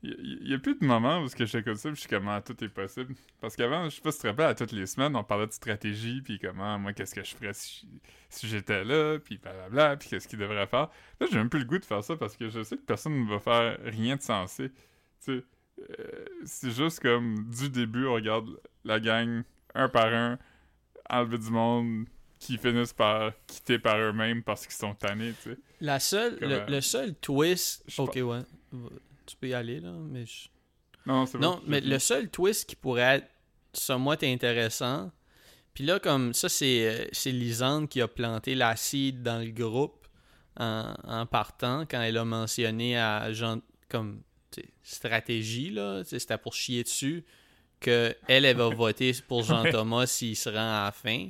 [0.06, 2.28] il y, a plus de moments où ce que j'écoute ça, puis je suis comme,
[2.28, 3.15] ah, tout est possible.
[3.41, 5.48] Parce qu'avant, je sais pas si tu te rappelles, à toutes les semaines, on parlait
[5.48, 7.88] de stratégie, puis comment, moi, qu'est-ce que je ferais si,
[8.30, 10.89] si j'étais là, puis blablabla, puis qu'est-ce qu'il devrait faire.
[11.20, 13.26] Là, j'ai même plus le goût de faire ça parce que je sais que personne
[13.26, 14.70] ne va faire rien de sensé.
[15.24, 15.44] Tu sais,
[16.00, 18.50] euh, c'est juste comme du début, on regarde
[18.84, 20.39] la gang un par un,
[21.10, 22.06] enlever du monde,
[22.39, 25.58] qui finissent par quitter par eux-mêmes parce qu'ils sont tannés, tu sais.
[25.82, 27.84] La seule, Comme, le, euh, le seul twist.
[27.88, 28.41] je Ok, ouais.
[29.26, 30.26] Tu peux y aller, là, mais.
[30.26, 30.50] je-
[31.06, 33.28] Non, c'est Non, mais le seul twist qui pourrait être
[33.74, 35.12] somewhat intéressant.
[35.74, 40.08] Puis là, comme ça, c'est euh, c'est Lisande qui a planté l'acide dans le groupe
[40.58, 43.60] en, en partant quand elle a mentionné à Jean
[43.90, 44.22] comme
[44.84, 47.26] stratégie, là, c'était pour chier dessus,
[47.82, 51.30] que elle, elle va voter pour Jean-Thomas s'il se rend à la fin.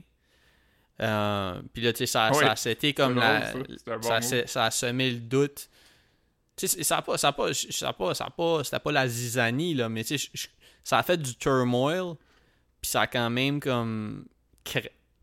[1.02, 2.44] Euh, puis là, tu sais, ça, Oui.
[2.44, 3.58] ça, c'était comme la, ça.
[3.98, 5.70] Bon ça a semé le doute.
[6.58, 8.80] Tu sais, ça a pas, ça a pas, ça a pas, ça a pas, c'était
[8.80, 10.30] pas la zizanie, là, mais tu sais,
[10.84, 12.16] ça a fait du turmoil,
[12.82, 14.26] puis ça a quand même comme,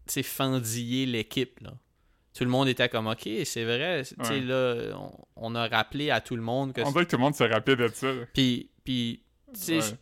[0.06, 1.72] tu fendillé l'équipe, là.
[2.34, 4.40] Tout le monde était comme, ok, c'est vrai, tu sais, Ouais.
[4.40, 7.22] là, on, on a rappelé à tout le monde que On dirait que tout le
[7.22, 8.08] monde se rappelle de ça.
[8.32, 9.22] puis, puis
[9.54, 9.96] tu sais,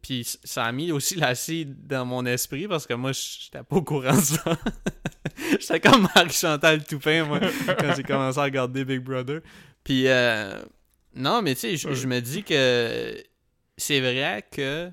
[0.00, 3.82] puis ça a mis aussi l'acide dans mon esprit parce que moi, j'étais pas au
[3.82, 4.42] courant de ça.
[5.60, 7.40] j'étais comme Marie-Chantal Toupin, moi,
[7.78, 9.40] quand j'ai commencé à regarder Big Brother.
[9.84, 10.62] Puis, euh,
[11.14, 13.22] non, mais tu sais, je- me dis que
[13.76, 14.90] c'est vrai que,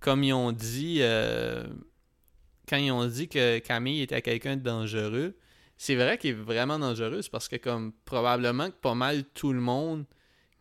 [0.00, 1.64] comme ils ont dit, euh,
[2.68, 5.34] quand ils ont dit que Camille était quelqu'un de dangereux,
[5.78, 9.60] c'est vrai qu'il est vraiment dangereux, parce que, comme, probablement que pas mal tout le
[9.60, 10.04] monde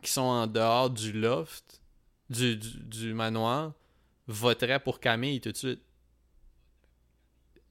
[0.02, 1.82] qui sont en dehors du loft,
[2.30, 3.74] du, du, du manoir,
[4.28, 5.82] voterait pour Camille tout de suite.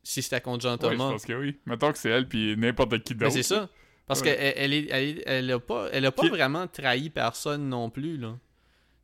[0.02, 1.10] Si c'était contre Ouais, je Jean-Thomas.
[1.12, 1.58] pense que oui.
[1.66, 3.32] Mettons que c'est elle puis n'importe qui Mais d'autre.
[3.32, 3.68] c'est ça.
[4.10, 4.34] Parce Ouais.
[4.36, 8.16] qu'elle elle elle, elle a pas, elle a pas Puis- vraiment trahi personne non plus,
[8.16, 8.36] là.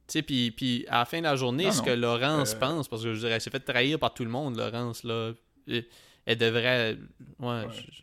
[0.09, 1.85] Tu sais, puis, puis à la fin de la journée, Non, ce non.
[1.85, 4.31] que Laurence Euh, pense, parce que je dirais, elle s'est fait trahir par tout le
[4.31, 5.33] monde, Laurence, là.
[5.69, 6.97] Elle- devrait.
[7.39, 7.47] Ouais.
[7.49, 7.67] Ouais.
[7.73, 8.03] je-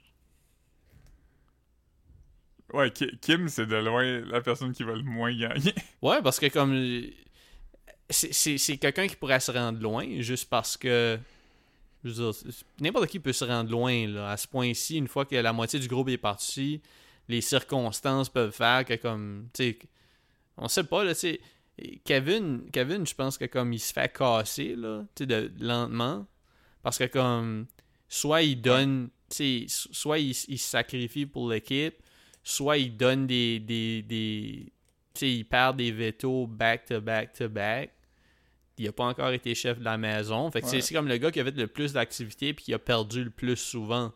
[2.77, 5.73] Ouais, Ki- Kim, c'est de loin la personne qui va le moins gagner.
[6.01, 7.03] Ouais, parce que comme.
[8.09, 11.19] C'est quelqu'un qui pourrait se rendre loin, juste parce que.
[12.03, 14.31] Je veux dire, n'importe qui peut se rendre loin, là.
[14.31, 16.81] À ce point-ci, une fois que la moitié du groupe est parti,
[17.29, 19.47] les circonstances peuvent faire que, comme.
[19.53, 19.79] Tu sais.
[20.57, 21.39] On sait pas, là, tu.
[22.03, 26.27] Kevin, Kevin je pense que, comme, il se fait casser, là, tu sais, lentement.
[26.81, 27.67] Parce que, comme.
[28.09, 29.09] Soit il donne.
[29.29, 31.95] Tu sais, soit il, se sacrifie pour l'équipe,
[32.43, 33.59] soit il donne des.
[33.59, 34.73] des, des
[35.13, 36.85] tu sais, il perd des vétos back
[38.77, 40.49] Il a pas encore été chef de la maison.
[40.49, 40.81] Fait que c'est- Ouais.
[40.81, 43.29] c'est comme le gars qui a fait le plus d'activités puis qui a perdu le
[43.29, 44.11] plus souvent.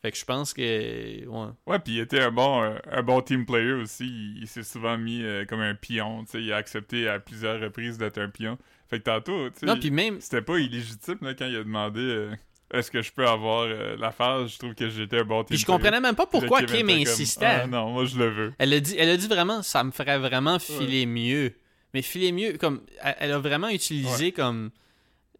[0.00, 1.26] Fait que je pense que.
[1.26, 1.48] Ouais.
[1.66, 4.06] Ouais, puis il était un bon, euh, un bon team player aussi.
[4.06, 6.24] Il, il s'est souvent mis euh, comme un pion.
[6.34, 8.56] Il a accepté à plusieurs reprises d'être un pion.
[8.88, 10.20] Fait que tantôt, tu sais, même.
[10.20, 12.30] c'était pas illégitime là, quand il a demandé euh,
[12.72, 14.52] est-ce que je peux avoir la phase?
[14.52, 16.90] Je trouve que j'étais un bon Puis je team comprenais même pas pourquoi Kim comme,
[16.90, 17.44] insistait.
[17.44, 18.52] Ah, non, moi je le veux.
[18.58, 21.54] Elle a dit, elle a dit vraiment, ça me ferait vraiment filer mieux.
[21.94, 24.70] Mais filer mieux, comme, elle, elle a vraiment utilisé comme,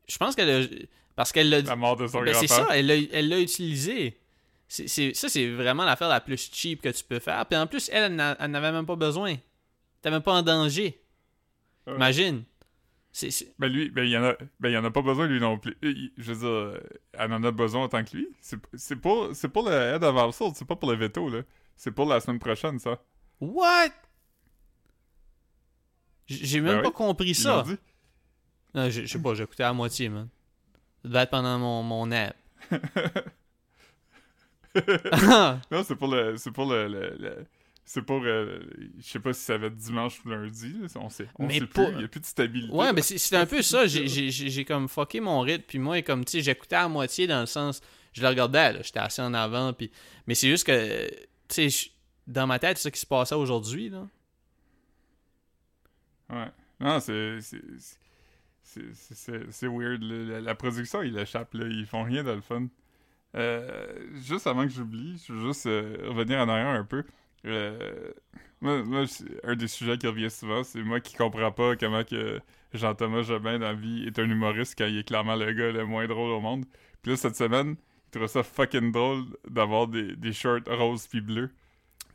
[0.09, 0.67] je pense qu'elle a,
[1.15, 4.19] parce qu'elle l'a La mort de son ben, c'est ça, elle l'a, utilisé.
[4.69, 7.45] Ça, c'est vraiment l'affaire la plus cheap que tu peux faire.
[7.47, 9.37] Puis en plus, elle, elle, n'a- elle n'avait même pas besoin.
[10.03, 11.01] T'es même pas en danger.
[11.87, 11.95] Ouais.
[11.97, 12.45] Imagine.
[13.11, 15.01] C'est, c'est- Ben lui, ben il y en a, ben il y en a pas
[15.03, 15.77] besoin lui non plus.
[15.85, 16.81] Euh, Je veux dire,
[17.15, 18.29] elle en a besoin autant que lui.
[18.41, 21.41] C'est c'est pour, c'est pour le head of household, c'est pas pour le veto là.
[21.75, 23.03] C'est pour la semaine prochaine ça.
[23.41, 23.89] What?
[26.29, 27.64] J'ai même Ben pas oui, compris ça.
[28.75, 30.29] Non, je je sais pas, j'ai écouté à moitié, man.
[31.03, 32.11] Ça devait être pendant mon, mon.
[32.12, 32.33] Ah!
[35.71, 37.47] Non, c'est pour le, c'est pour le, le- le-
[37.85, 38.61] c'est pour, euh,
[38.99, 40.75] je sais pas si ça va être dimanche ou lundi.
[40.79, 41.95] là, on sait, on Mais sait pas- plus.
[41.95, 42.73] Il y a plus de stabilité.
[42.73, 43.87] Ouais, mais c'est un peu ça.
[43.87, 45.64] J'ai- comme fucké mon rythme.
[45.67, 47.81] Puis moi, comme, tu sais, j'écoutais à moitié dans le sens.
[48.12, 48.83] Je le regardais, là.
[48.83, 49.73] J'étais assis en avant.
[49.73, 49.91] Puis...
[50.27, 51.09] Mais c'est juste que,
[51.49, 51.91] tu sais,
[52.27, 54.07] dans ma tête, c'est ça qui se passait aujourd'hui, là.
[56.31, 56.51] Ouais.
[56.81, 57.61] Non, c'est, c'est,
[59.51, 60.03] c'est- weird.
[60.03, 61.67] La, la production, il échappe là.
[61.69, 62.67] Ils font rien de le fun.
[63.37, 67.05] Euh, juste avant que j'oublie, je veux juste euh, revenir en arrière un peu.
[67.47, 68.12] Euh,
[68.61, 68.83] moi,
[69.45, 72.41] un des sujets qui revient souvent, c'est moi qui comprends pas comment que
[72.75, 75.85] Jean-Thomas Jobin dans la vie est un humoriste quand il est clairement le gars le
[75.87, 76.64] moins drôle au monde.
[77.03, 77.77] Puis là, cette semaine,
[78.09, 81.51] il trouve ça fucking drôle d'avoir des, des shorts roses puis bleus.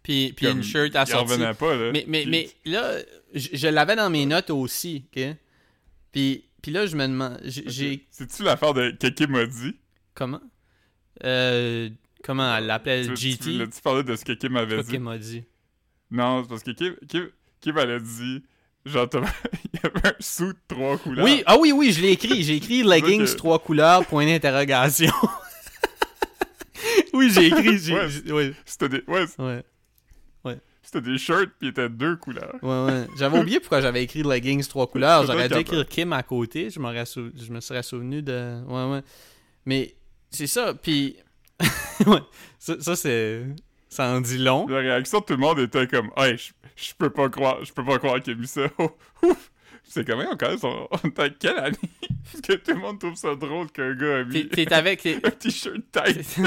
[0.03, 1.91] Puis, puis une shirt à revenait pas, là.
[1.93, 2.97] Mais, mais, mais là,
[3.33, 5.23] je, je l'avais dans mes notes aussi, ok?
[6.11, 7.39] Puis, puis là, je me demande.
[7.45, 8.05] j'ai-.
[8.11, 9.75] C'est-tu l'affaire de Kim m'a dit?
[10.13, 10.41] Comment?
[11.23, 11.89] Euh.
[12.23, 13.51] Comment elle l'appelle Tu- Tu GT?
[13.57, 14.91] l'as-tu parlé de ce que Kim avait dit?
[14.91, 15.43] qu'elle m'a dit?
[16.11, 18.43] Non, c'est parce que Kim, Kim, Kim elle a dit,
[18.85, 19.09] genre,
[19.73, 21.25] il y avait un sou de trois couleurs.
[21.25, 22.43] Oui, ah oui, oui, je l'ai écrit.
[22.43, 25.11] J'ai écrit leggings que- trois couleurs, point d'interrogation.
[27.13, 27.77] oui, j'ai écrit.
[27.77, 28.09] j'ai- Ouais.
[28.09, 29.63] j'ai- ouais, C'était des, ouais, ouais,
[30.83, 32.55] c'était des shirts puis était deux couleurs.
[32.61, 33.07] ouais, ouais.
[33.17, 35.25] J'avais oublié pourquoi j'avais écrit leggings trois couleurs.
[35.25, 36.69] J'aurais dû écrire Kim à côté.
[36.69, 38.61] Je, sou- je me serais souvenu de.
[38.67, 39.01] Ouais, ouais.
[39.65, 39.95] Mais
[40.29, 40.73] c'est ça.
[40.73, 41.15] Puis.
[42.05, 42.19] ouais.
[42.59, 43.43] Ça, ça, c'est.
[43.89, 44.67] Ça en dit long.
[44.67, 47.71] La réaction de tout le monde était comme, hey, je je peux pas croire, je
[47.71, 48.61] peux pas croire qu'il a mis ça.
[49.21, 49.51] Ouf!
[49.87, 50.29] C'est quand même
[50.63, 51.77] on, on est à quelle année?
[52.31, 55.01] Parce que tout le monde trouve ça drôle qu'un gars a mis T'es t'es avec.
[55.03, 56.17] t'es- un t-shirt tight.
[56.35, 56.41] tu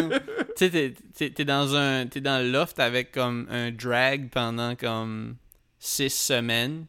[0.57, 2.07] sais, t'es- t'es t'es dans un.
[2.07, 5.37] T'es dans le loft avec comme un drag pendant comme
[5.79, 6.87] six semaines.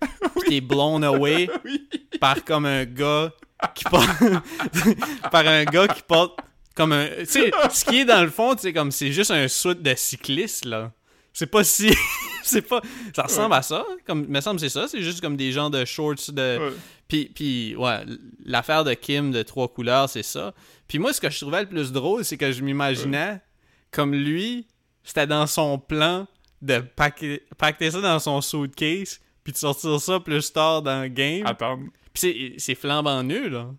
[0.00, 1.88] Pis T'es blown away oui.
[2.20, 3.32] par comme un gars
[3.74, 4.08] qui porte.
[5.30, 6.38] par un gars qui porte
[6.74, 7.08] comme un.
[7.20, 9.94] Tu sais, ce qui est dans le fond, c'est comme c'est juste un suit de
[9.96, 10.92] cycliste, là.
[11.38, 11.94] C'est pas si.
[12.42, 12.82] c'est pas.
[13.14, 13.86] Ça ressemble à ça.
[14.04, 14.88] Comme, me semble c'est ça.
[14.88, 16.58] C'est juste comme des genres de shorts de.
[16.58, 16.72] Ouais.
[17.06, 18.00] Puis, puis ouais,
[18.44, 20.52] l'affaire de Kim de trois couleurs, c'est ça.
[20.88, 23.40] Puis moi, ce que je trouvais le plus drôle, c'est que je m'imaginais
[23.92, 24.66] comme lui,
[25.04, 26.26] c'était dans son plan
[26.60, 31.08] de paquer, pacter ça dans son suitcase, puis de sortir ça plus tard dans le
[31.08, 31.46] game.
[31.46, 31.84] Attendre.
[32.12, 33.70] Puis c'est, c'est flambant nul, là.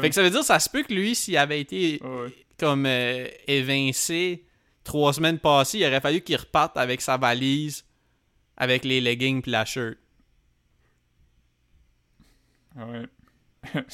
[0.00, 2.00] Fait que ça veut dire, ça se peut que lui, s'il avait été
[2.58, 4.45] comme euh, évincé
[4.86, 7.84] trois semaines passées, il aurait fallu qu'il reparte avec sa valise,
[8.56, 9.98] avec les leggings puis la shirt.
[12.76, 13.06] Ouais.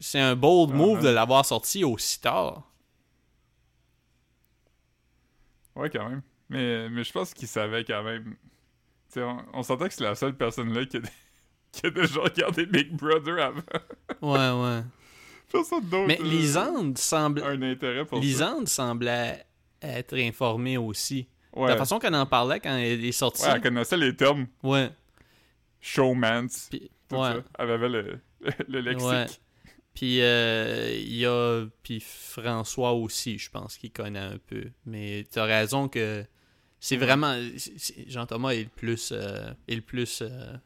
[0.00, 2.68] C'est un bold Ah, move de l'avoir sorti aussi tard.
[5.74, 6.22] Ouais, quand même.
[6.50, 8.36] Mais, mais je pense qu'il savait quand même.
[9.16, 11.00] On, on sentait que c'est la seule personne là qui a,
[11.72, 13.62] qui a déjà regardé Big Brother avant.
[14.20, 14.82] Ouais, ouais.
[15.52, 16.06] Personne d'autre.
[16.08, 17.42] Mais euh, Lisande semble...
[17.42, 18.24] un intérêt pour ça.
[18.24, 19.46] Lisande semblait
[19.82, 21.26] être informée aussi.
[21.54, 21.68] Ouais.
[21.68, 23.42] La façon qu'elle en parlait quand elle est sortie.
[23.44, 24.90] ouais, elle connaissait les termes Ouais.
[26.70, 27.32] Puis, Tout ouais.
[27.32, 27.44] ça.
[27.58, 28.20] Elle avait le,
[28.68, 29.08] le lexique.
[29.08, 29.26] Ouais.
[29.94, 34.64] Puis euh, il y a puis François aussi, je pense qu'il connaît un peu.
[34.86, 36.24] Mais t'as raison que
[36.80, 37.36] c'est vraiment
[38.06, 40.56] Jean-Thomas est le plus euh, est le plus euh,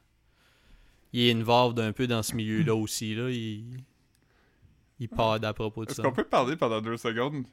[1.12, 3.64] il est involved un peu dans ce milieu-là aussi là, il
[5.00, 6.02] il parle à propos de Est-ce ça.
[6.04, 7.44] qu'on peut parler pendant deux secondes?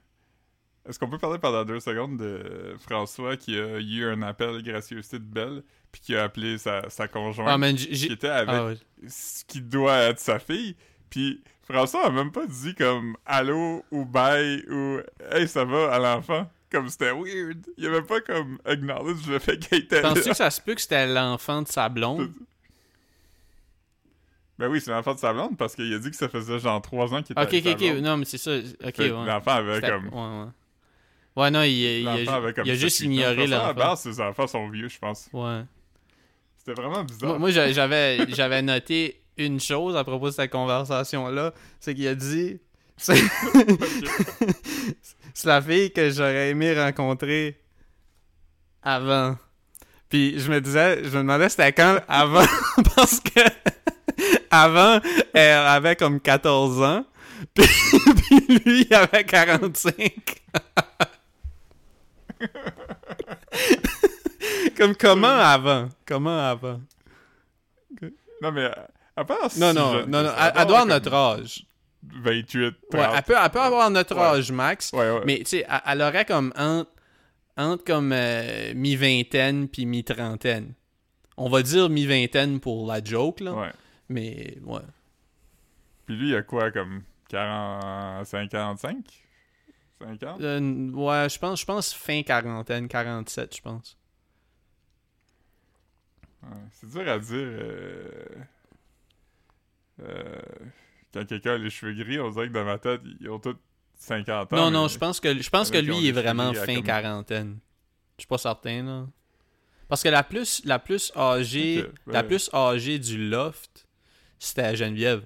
[0.87, 5.17] Est-ce qu'on peut parler pendant deux secondes de François qui a eu un appel gracieuseté
[5.17, 9.07] de Belle puis qui a appelé sa, sa conjointe Ah man, qui était avec ah,
[9.07, 10.75] ce qui doit être sa fille?
[11.09, 14.99] Puis François a même pas dit comme allô ou bye ou
[15.31, 16.49] hey ça va à l'enfant.
[16.69, 17.65] Comme c'était weird.
[17.77, 20.81] Il avait pas comme acknowledge le fait qu'elle était Penses-tu que ça se peut que
[20.81, 22.33] c'était l'enfant de sa blonde?
[24.59, 26.79] Ben oui, c'est l'enfant de sa blonde parce qu'il a dit que ça faisait genre
[26.79, 27.91] trois ans qu'il était Ok, avec ok, sa ok.
[27.93, 28.03] blonde.
[28.05, 28.51] Non, mais c'est ça.
[28.55, 29.09] Ok, ouais.
[29.09, 30.07] L'enfant avait comme.
[30.09, 30.51] Ouais, ouais.
[31.35, 33.09] Ouais, non, il, il a, l'enfant il a juste 7-8 ans.
[33.11, 33.73] ignoré que À la l'enfant.
[33.73, 35.29] base, ses enfants sont vieux, je pense.
[35.33, 35.61] Ouais.
[36.57, 37.29] C'était vraiment bizarre.
[37.29, 41.53] Moi, moi, j'a- j'avais, j'avais noté une chose à propos de cette conversation-là.
[41.79, 42.59] C'est qu'il a dit
[42.97, 43.15] C'est
[45.33, 47.59] c'est la fille que j'aurais aimé rencontrer
[48.83, 49.35] avant.
[50.09, 52.45] Puis je me disais, je me demandais c'était quand avant,
[52.95, 53.39] parce que
[54.51, 54.99] avant,
[55.33, 57.05] elle avait comme 14 ans,
[57.55, 57.65] puis,
[58.15, 59.95] puis lui, il avait 45.
[64.77, 65.89] comme comment avant?
[66.05, 66.81] Comment avant?
[68.41, 68.69] Non, mais
[69.15, 71.65] à part si Non, non, jeune non, non, elle, doit avoir notre âge.
[72.03, 73.01] 28, 30.
[73.01, 74.21] Ouais, elle peut, elle peut avoir notre Ouais.
[74.21, 75.21] âge max, Ouais, ouais.
[75.25, 76.91] mais tu sais, elle, elle aurait comme entre,
[77.55, 80.73] entre comme euh, mi-vingtaine puis mi-trentaine.
[81.37, 83.53] On va dire mi-vingtaine pour la joke, là.
[83.53, 83.71] Ouais.
[84.09, 84.81] Mais, ouais.
[86.05, 88.97] Puis lui, il a quoi, comme 40, 55?
[90.03, 90.41] 50?
[90.41, 93.97] Euh, ouais, je pense, je pense fin quarantaine, 47, je pense.
[96.43, 97.31] Ouais, C'est dur à dire.
[97.37, 98.25] euh,
[100.01, 100.41] euh,
[101.13, 103.55] Quand quelqu'un a les cheveux gris, on dirait que dans ma tête, ils ont tous
[103.97, 104.55] 50 ans.
[104.55, 107.59] non, non, je pense que, je pense que lui il est vraiment fin comme- quarantaine.
[108.17, 109.07] Je suis pas certain, là.
[109.87, 113.87] Parce que la plus, la plus âgée, Ok, ben- la plus âgée du loft,
[114.39, 115.25] c'était Geneviève.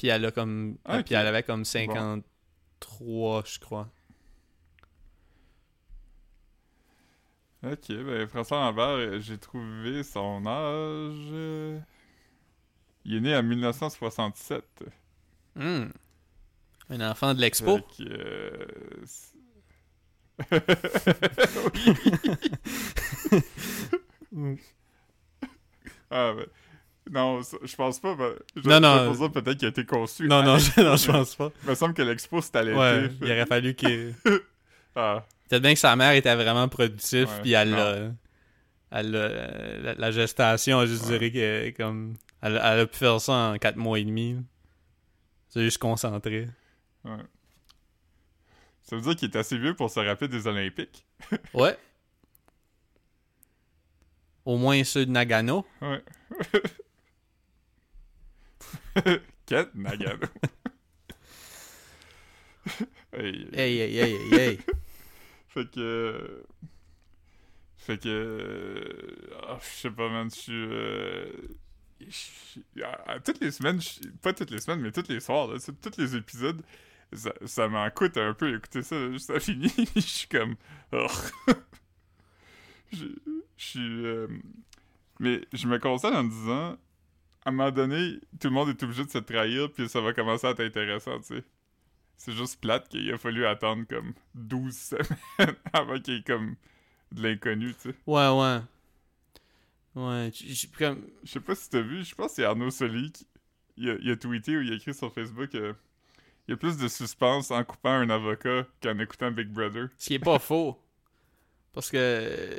[0.00, 3.86] Puis elle a comme, Ah, puis elle avait comme 53, je crois.
[7.62, 11.28] Ok, ben François Lambert, euh, j'ai trouvé son âge.
[11.32, 11.78] euh,
[13.04, 14.64] Il est né en 1967.
[15.54, 15.88] Hmm.
[16.88, 17.76] Un enfant de l'expo?
[17.76, 19.36] Fait que, euh, c'est-
[26.10, 26.46] ah, ben.
[27.10, 28.14] Non, je pense pas.
[28.14, 29.28] ben, je, Non, non.
[29.30, 30.28] peut-être qu'il a été conçu.
[30.28, 31.50] Non, non, je, non, je pense pas.
[31.64, 32.78] Il me semble que l'expo c'était à l'été.
[32.78, 34.14] Ouais, fait- il aurait fallu qu'il.
[34.96, 38.14] Ah, Peut-être bien que sa mère était vraiment productive, puis elle.
[38.92, 41.18] Elle l'a- la, la gestation, je Ouais.
[41.18, 42.14] dirais que comme.
[42.42, 44.36] Elle, elle a pu faire ça en 4 mois et demi.
[45.48, 46.48] C'est juste concentré.
[47.04, 47.12] ouais.
[48.82, 51.04] Ça veut dire qu'il est assez vieux pour se rappeler des Olympiques.
[51.54, 51.76] Ouais.
[54.44, 55.64] Au moins ceux de Nagano.
[55.80, 56.02] Ouais.
[59.46, 60.26] Kent Nagano.
[63.12, 64.58] Hey, Hey, hey, hey, hey, hey.
[65.48, 66.44] Fait que.
[67.76, 68.08] Fait que.
[68.08, 70.30] euh, ah, je sais pas, man.
[70.30, 70.52] Je suis.
[70.52, 71.32] euh,
[72.00, 75.48] je- à- à toutes les semaines, je- pas toutes les semaines, mais tous les soirs,
[75.48, 76.62] là, tous les épisodes,
[77.12, 79.72] ça, ça m'en coûte un peu écouter ça, là, juste à fini.
[79.96, 80.54] Je suis comme.
[80.92, 81.06] oh.
[82.92, 83.06] je
[83.56, 84.06] je suis.
[84.06, 84.28] euh,
[85.18, 86.78] mais je me console en me disant,
[87.44, 90.12] à un moment donné, tout le monde est obligé de se trahir, puis ça va
[90.12, 91.44] commencer à être intéressant, tu sais.
[92.16, 96.56] C'est juste plate qu'il a fallu attendre comme 12 semaines avant qu'il y ait comme
[97.12, 97.94] de l'inconnu, tu sais.
[98.06, 98.60] Ouais, ouais.
[99.96, 100.30] Ouais,
[100.78, 101.06] comme.
[101.24, 103.26] Je sais pas si t'as vu, je pense que c'est Arnaud Soli qui
[103.76, 105.72] il a, il a tweeté ou il a écrit sur Facebook euh,
[106.46, 109.88] il y a plus de suspense en coupant un avocat qu'en écoutant Big Brother.
[109.98, 110.76] Ce qui est pas faux.
[111.72, 112.58] Parce que euh,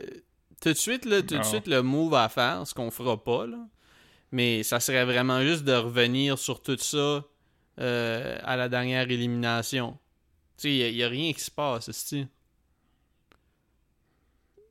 [0.62, 3.46] tout de suite, là, tout de suite, le move à faire, ce qu'on fera pas,
[3.46, 3.58] là.
[4.32, 7.24] Mais ça serait vraiment juste de revenir sur tout ça
[7.80, 9.98] euh, à la dernière élimination.
[10.58, 12.28] Tu sais, il n'y a, rien qui se passe, c'est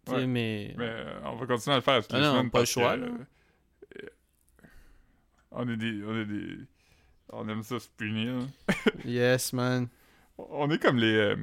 [0.08, 0.26] Ouais.
[0.26, 0.74] mais...
[0.76, 2.64] Mais euh, on va continuer à le faire toutes Ah les non, semaines pas le
[2.64, 4.08] choix, que, euh,
[5.52, 6.56] on est des on est des
[7.32, 8.34] on aime ça se punir.
[9.04, 9.88] Yes, man.
[10.36, 11.36] On est comme les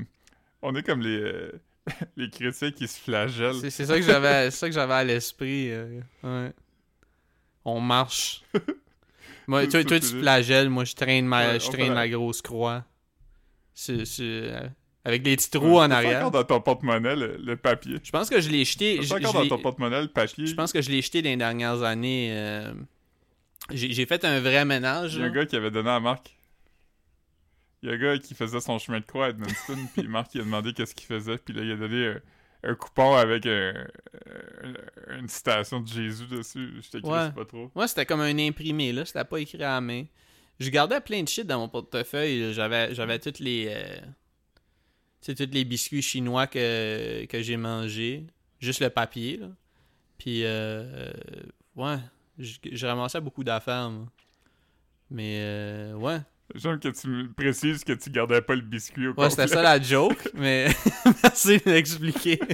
[0.61, 1.51] on est comme les
[2.17, 3.61] les chrétiens qui se flagellent.
[3.69, 5.71] C'est ça que j'avais c'est ça que j'avais à l'esprit.
[6.23, 6.53] ouais.
[7.69, 8.41] On marche.
[9.47, 12.83] Moi, toi, tu flagelles, moi je traîne ma, Ouais, je traîne ma grosse croix.
[13.73, 14.67] C'est- euh,
[15.05, 16.17] avec des petits Ouais, trous en arrière.
[16.19, 17.97] encore dans ton porte-monnaie le, le papier.
[18.03, 19.01] Je pense que je l'ai jeté.
[19.01, 20.47] Je, encore je dans ton porte-monnaie le papier.
[20.47, 22.29] je pense que je l'ai jeté dans les dernières années.
[22.31, 22.73] euh,
[23.71, 25.13] J'ai fait un vrai ménage.
[25.15, 26.35] Il y a un gars qui avait donné à Marc.
[27.83, 30.33] Il y a un gars qui faisait son chemin de croix à Edmundston, puis Marc
[30.35, 32.19] il a demandé qu'est-ce qu'il faisait, puis là il a donné un,
[32.69, 33.87] un coupon avec un-
[35.09, 36.81] un- une citation de Jésus dessus.
[36.91, 37.31] Curieux, Ouais.
[37.31, 37.71] pas trop.
[37.73, 39.05] Moi, c'était comme un imprimé, là.
[39.05, 40.03] C'était pas écrit à la main.
[40.59, 42.53] Je gardais plein de shit dans mon portefeuille.
[42.53, 43.67] J'avais, j'avais toutes les.
[43.69, 43.99] euh,
[45.21, 48.25] Tu sais, tous les biscuits chinois que, que j'ai mangés.
[48.59, 49.47] Juste le papier, là.
[50.17, 51.11] Puis, euh,
[51.75, 51.97] ouais.
[52.39, 54.05] j- J'ai ramassé beaucoup d'affaires, moi.
[55.09, 56.19] Mais, euh, ouais.
[56.55, 59.61] J'aime que tu me précises que tu gardais pas le biscuit au Ouais, c'était ça
[59.61, 60.67] la joke, mais
[61.23, 62.39] merci de l'expliquer.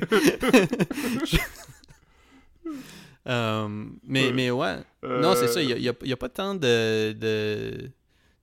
[3.26, 4.34] Euh, mais, Ouais.
[4.34, 4.76] mais ouais.
[5.06, 5.62] Euh, Non, c'est ça.
[5.62, 7.14] Il n'y a, y a pas tant de.
[7.14, 7.90] de...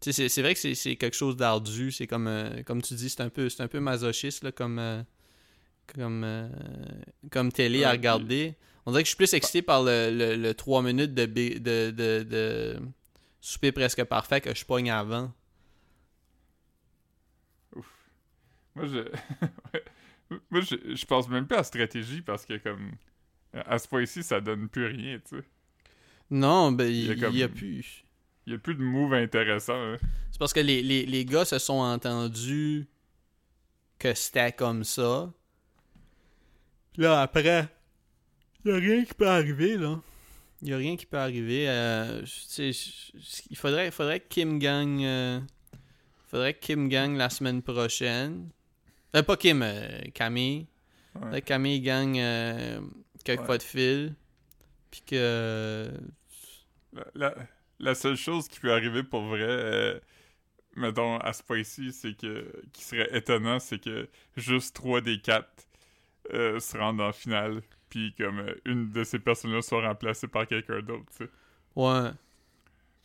[0.01, 1.93] C'est- vrai que c'est- quelque chose d'ardu.
[1.93, 5.03] C'est comme, euh, comme tu dis, c'est un peu, un peu masochiste là, comme, euh,
[5.95, 6.49] comme, euh,
[7.31, 8.55] comme télé à regarder.
[8.87, 11.91] On dirait que je suis plus excité par le, le, le 3 minutes de, de,
[11.91, 12.79] de, de,
[13.43, 15.31] souper presque parfait que je pogne avant.
[18.75, 18.99] Moi, je.
[20.51, 22.93] Moi, je, je pense même pas à stratégie parce que, comme.
[23.53, 25.45] À ce point-ci, ça donne plus rien, tu sais.
[26.31, 28.05] Non, ben, Il y a y, plus.
[28.47, 29.97] Il y a plus de moves intéressants, hein.
[30.31, 32.87] C'est parce que les, les, les gars se sont entendus
[33.99, 35.33] que c'était comme ça.
[36.93, 37.69] Puis là, après,
[38.65, 40.01] il a rien qui peut arriver, là.
[40.63, 41.69] Il y a rien qui peut arriver.
[41.69, 42.23] euh,
[42.59, 45.05] il faudrait, faudrait que Kim gagne.
[45.05, 45.41] euh,
[46.29, 48.51] faudrait que Kim gagne la semaine prochaine.
[49.17, 50.67] Euh, pas Kim, euh, Camille.
[51.21, 51.43] Ouais.
[51.43, 52.81] Camille gagne euh,
[53.25, 53.47] quelques Ouais.
[53.47, 54.15] fois de fil.
[54.91, 55.89] Puis que.
[56.93, 57.35] La, la,
[57.79, 60.01] la seule chose qui peut arriver pour vrai, euh,
[60.77, 62.53] mettons, à ce point-ci, c'est que.
[62.73, 65.67] qui serait étonnant, c'est que juste trois des quatre
[66.33, 67.63] euh, se rendent en finale.
[67.91, 71.31] Puis, comme une de ces personnes-là soit remplacée par quelqu'un d'autre, tu sais.
[71.75, 72.11] Ouais.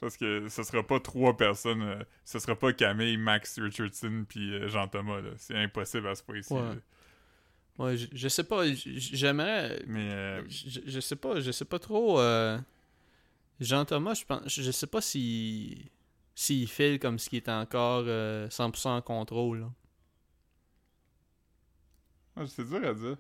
[0.02, 4.54] Parce que ce sera pas trois personnes, euh, ce sera pas Camille, Max Richardson puis
[4.54, 5.22] euh, Jean-Thomas.
[5.38, 6.54] C'est impossible à ce point-ci.
[6.54, 6.76] Ouais.
[7.78, 8.66] Ouais, je, je sais pas.
[8.74, 9.82] J'aimerais.
[9.88, 12.20] Mais euh, Je, je sais pas, je sais pas trop.
[12.20, 12.58] euh,
[13.60, 15.90] Jean-Thomas, je pense, je sais pas si
[16.36, 19.60] s'il file comme ce qui est encore euh, 100% en contrôle.
[19.62, 19.72] là.
[22.38, 23.18] ouais, c'est dur à dire.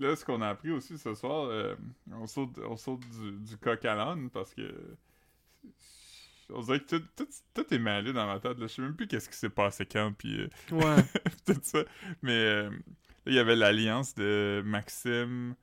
[0.00, 1.74] Là, ce qu'on a appris aussi ce soir, euh,
[2.12, 4.72] on saute, on saute du, du coq à l'âne parce que.
[6.50, 8.58] On dirait que tout, tout, tout est mêlé dans ma tête.
[8.58, 8.66] Là.
[8.66, 11.04] Je sais même plus qu'est-ce qui s'est passé quand, puis euh, Ouais.
[11.46, 11.80] tout ça.
[12.22, 12.76] Mais euh, là,
[13.26, 15.54] il y avait l'alliance de Maxime,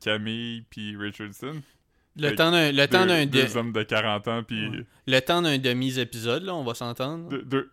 [0.00, 1.62] Camille, puis Richardson.
[2.16, 4.84] Le temps d'un le temps deux, de- hommes de 40 ans, puis Ouais.
[5.06, 7.28] le temps d'un demi-épisode là, on va s'entendre.
[7.30, 7.70] deux, deux...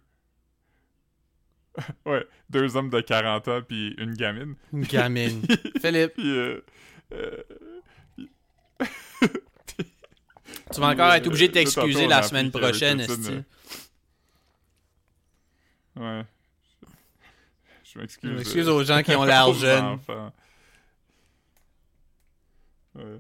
[2.06, 4.56] ouais, deux hommes de 40 ans, puis une gamine.
[4.74, 5.42] Une gamine.
[5.82, 6.62] Philippe, Puis, euh,
[7.14, 7.44] euh,
[10.74, 13.42] tu vas encore être obligé de t'excuser la semaine prochaine, euh,
[15.96, 16.26] ouais.
[17.84, 18.32] Je Je m'excuse.
[18.32, 19.86] m'excuse euh, aux gens qui ont l'air jeunes.
[19.86, 20.34] enfants.
[22.96, 23.20] Ouais.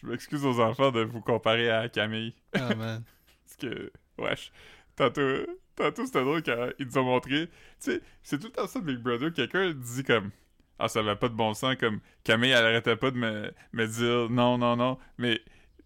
[0.00, 2.34] Je m'excuse aux enfants de vous comparer à Camille.
[2.54, 3.02] Ah, man.
[3.44, 4.52] Parce que, wesh,
[4.94, 7.46] tantôt, tantôt c'était drôle quand ils nous ont montré.
[7.48, 9.32] Tu sais, c'est tout le temps ça, Big Brother.
[9.32, 10.30] Quelqu'un dit comme.
[10.78, 11.76] Ah, ça va pas de bon sens.
[11.76, 14.98] Comme Camille, elle arrêtait pas de me, me dire non, non, non.
[15.18, 15.40] Mais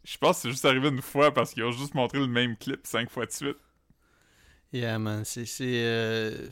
[0.05, 2.57] je pense que c'est juste arrivé une fois parce qu'ils ont juste montré le même
[2.57, 3.59] clip cinq fois de suite.
[4.73, 5.25] Yeah, man.
[5.25, 5.47] C'est.
[5.61, 6.49] euh,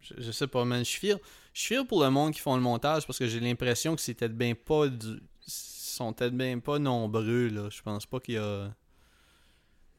[0.00, 0.80] Je, sais pas, man.
[0.80, 1.18] Je suis fier.
[1.52, 4.14] Je suis pour le monde qui font le montage parce que j'ai l'impression que c'est
[4.14, 4.88] peut-être bien pas.
[4.88, 5.06] Du...
[5.46, 5.50] Ils
[5.96, 7.68] sont peut-être bien pas nombreux, là.
[7.70, 8.74] Je pense pas qu'il y a.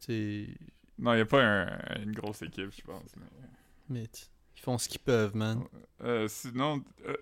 [0.05, 0.57] Tu.
[0.97, 3.11] Non, il n'y a pas un- une grosse équipe, je pense.
[3.89, 4.03] Mais...
[4.57, 5.63] Ils font ce qu'ils peuvent, man.
[6.01, 7.15] Euh, sinon, euh,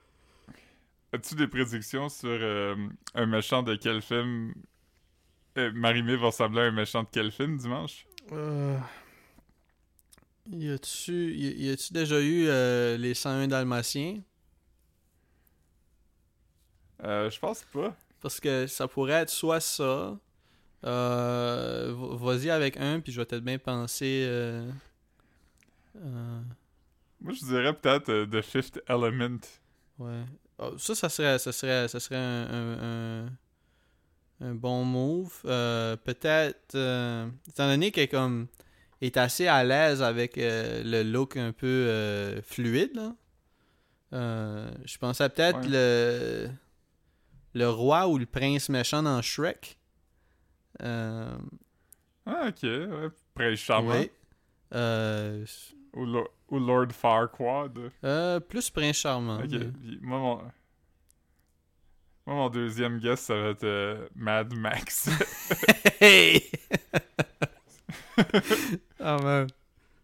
[1.12, 2.76] as-tu des prédictions sur euh,
[3.16, 4.54] un méchant de quel film?
[5.58, 8.06] Euh, Marimé va ressembler à un méchant de quel film dimanche?
[8.32, 8.78] Euh...
[10.52, 14.22] Y a-tu y, y a-tu déjà eu euh, les 101 Dalmatiens?
[17.04, 17.96] Euh, je pense pas.
[18.22, 20.18] Parce que ça pourrait être soit ça.
[20.86, 24.26] Euh, Vas-y avec un, puis je vais peut-être bien penser.
[24.28, 24.70] euh,
[25.98, 26.40] euh,
[27.22, 29.40] Moi, je dirais peut-être The Fifth Element.
[30.00, 30.24] ouais.
[30.60, 33.30] Oh, ça, ça serait, ça serait, ça serait un, un, un-
[34.42, 35.42] un bon move.
[35.44, 36.76] Peut-être.
[37.50, 38.48] étant donné qu'elle est comme
[39.02, 43.16] est assez à l'aise avec le look un peu fluide, là.
[44.86, 45.68] Je pensais peut-être Ouais.
[45.70, 46.50] le
[47.56, 49.78] le roi ou le prince méchant dans Shrek.
[50.82, 51.38] Euh,
[52.26, 53.10] Ah, ok, ouais.
[53.36, 53.92] Prince Charmant.
[53.92, 54.12] ouais.
[54.74, 55.46] Euh,
[55.94, 57.92] Ou, Lo- ou Lord Farquaad.
[58.04, 59.38] euh, plus prince charmant.
[59.38, 60.36] Ok, mais- puis moi, mon...
[62.26, 65.10] Moi, mon deuxième guess, ça va être euh, Mad Max.
[66.02, 66.50] Hey!
[69.00, 69.48] ah man.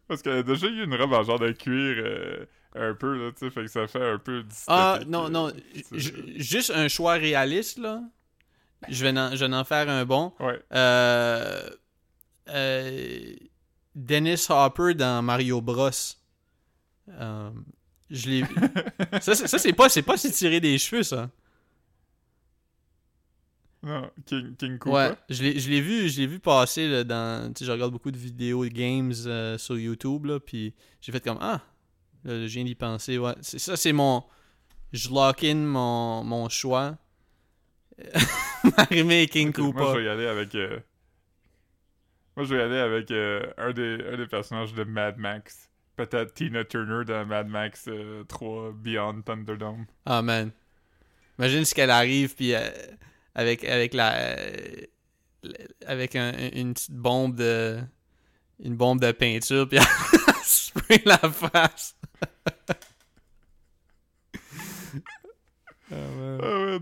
[0.08, 3.40] Parce qu'elle a déjà eu une robe en genre de cuir un peu, là, tu
[3.46, 5.52] sais, fait que ça fait un peu Ah non, non.
[5.92, 8.02] Juste un choix réaliste, là.
[8.88, 10.32] Je vais en, je vais en faire un bon.
[10.40, 10.60] Ouais.
[10.74, 11.70] Euh,
[12.50, 13.36] euh,
[13.96, 15.90] Dennis Hopper dans Mario Bros.
[17.10, 17.52] Euh,
[18.10, 18.44] je l'ai
[19.22, 21.30] Ça, c'est- ça, c'est pas, c'est pas si tiré des cheveux, ça.
[23.82, 25.10] Non, King, King Koopa.
[25.12, 27.54] Ouais, je l'ai vu, je l'ai vu passer là, dans.
[27.54, 31.12] Tu sais, je regarde beaucoup de vidéos de games euh, sur YouTube, là, puis j'ai
[31.14, 31.62] fait comme Ah,
[32.26, 33.36] là, je viens d'y penser, ouais.
[33.42, 34.24] Ça, c'est mon.
[34.92, 36.98] Je lock in mon, mon choix.
[38.78, 39.80] Marimé et King Ok, Koopa.
[39.80, 40.56] Moi, je vais y aller avec.
[40.56, 40.80] euh,
[42.36, 45.70] Moi, je vais y aller avec euh, un, des, un des personnages de Mad Max.
[45.96, 49.86] Peut-être Tina Turner dans Mad Max euh, 3 Beyond Thunderdome.
[50.06, 50.52] Ah, man.
[51.38, 52.70] Imagine ce qu'elle arrive, puis euh,
[53.36, 54.14] avec, avec la.
[54.18, 54.56] euh,
[55.86, 57.80] avec un- une petite bombe de.
[58.62, 59.78] Une bombe de peinture, puis
[60.28, 61.96] elle spray la face.
[65.92, 66.38] Ah ouais.
[66.42, 66.80] Ah ouais.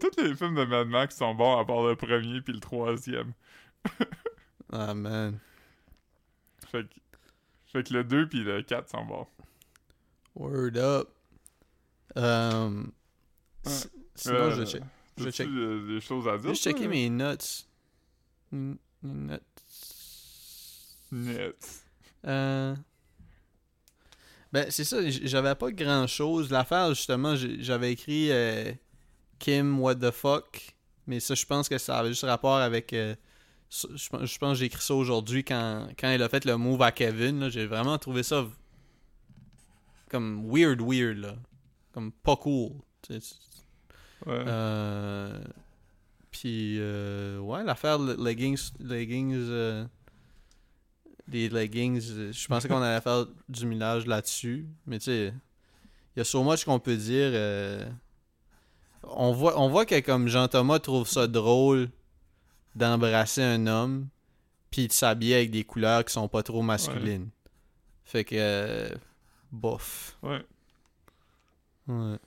[0.00, 3.32] Tous les films de Mad Max sont bons à part le premier puis le troisième.
[4.70, 5.38] Ah man.
[6.70, 6.94] Fait que,
[7.72, 9.26] fait que le 2 puis le 4 sont bons.
[10.34, 11.08] Word up.
[12.14, 12.92] Um,
[13.64, 13.72] Ouais.
[14.14, 14.82] Sinon, Euh, je vais check-
[15.16, 16.50] je check- euh, des choses à je dire?
[16.50, 17.66] vais checker mes notes.
[18.52, 19.64] Mm, Notes.
[21.12, 21.84] Net.
[22.26, 22.74] Euh...
[24.52, 26.50] Ben, c'est ça, j'avais pas grand chose.
[26.50, 28.72] L'affaire, justement, j'avais écrit euh,
[29.38, 30.74] Kim, what the fuck.
[31.06, 32.92] Mais ça, je pense que ça avait juste rapport avec.
[32.92, 33.14] euh,
[33.70, 36.56] je, pense- je pense que j'ai écrit ça aujourd'hui quand, quand elle a fait le
[36.56, 37.48] move à Kevin.
[37.48, 38.46] J'ai vraiment trouvé ça
[40.10, 41.34] comme weird, weird, là.
[41.92, 42.72] Comme pas cool.
[43.02, 43.34] tu sais.
[44.26, 44.42] Ouais.
[44.46, 45.38] Euh,
[46.30, 49.86] Puis, euh, ouais, l'affaire le- leggings, leggings,
[51.26, 52.00] des leggings,
[52.32, 55.34] je pensais qu'on allait faire du millage là-dessus, mais tu sais,
[56.16, 57.30] il y a so much qu'on peut dire.
[59.02, 61.88] On, voit, on voit que comme Jean-Thomas trouve ça drôle
[62.74, 64.08] d'embrasser un homme,
[64.70, 67.30] puis de s'habiller avec des couleurs qui sont pas trop masculines.
[68.04, 68.88] Fait que, euh,
[69.50, 70.16] bof.
[70.22, 70.44] ouais.
[71.88, 72.18] Ouais.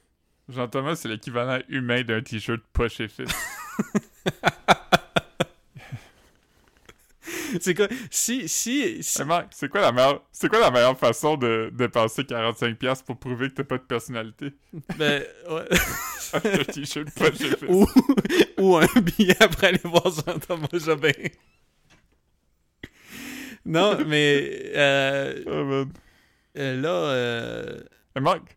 [0.49, 3.07] Jean-Thomas, c'est l'équivalent humain d'un t-shirt poche et.
[7.59, 7.87] C'est quoi?
[8.09, 13.17] Si, si, c'est quoi la meilleure, c'est quoi la meilleure façon de dépenser 45$ pour
[13.17, 14.53] prouver que t'as pas de personnalité?
[14.97, 15.67] ben, ouais.
[16.33, 17.65] Acheter un t-shirt poche fit.
[17.67, 17.85] ou,
[18.59, 21.11] ou un billet après aller voir Jean-Thomas Jobin.
[23.65, 25.91] non, mais euh, Ah, man.
[26.57, 27.83] euh, là, euh,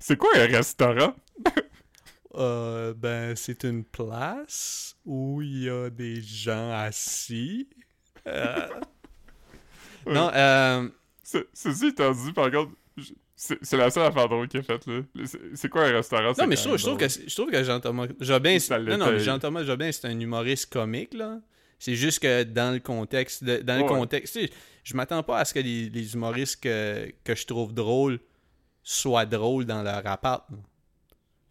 [0.01, 1.15] c'est quoi un restaurant?
[2.35, 7.69] euh, ben, c'est une place où il y a des gens assis.
[8.27, 8.67] Euh,
[10.07, 10.13] Ouais.
[10.13, 10.87] Non, euh,
[11.55, 12.73] Ceci étant dit, par contre,
[13.63, 15.01] c'est la seule affaire drôle qu'il a faite, là.
[15.55, 16.33] C'est- quoi un restaurant?
[16.39, 19.19] non, mais je trouve, je trouve que, je trouve que Jean-Thomas Jobin, non, non.
[19.19, 21.41] Jean-Thomas Jobin, c'est un humoriste comique, là.
[21.79, 24.51] C'est juste que dans le contexte, de- dans le contexte, tu sais,
[24.85, 28.19] je m'attends pas à ce que les, les humoristes que, que je trouve drôles
[28.83, 30.45] soient drôles dans leur appart.
[30.51, 30.57] là.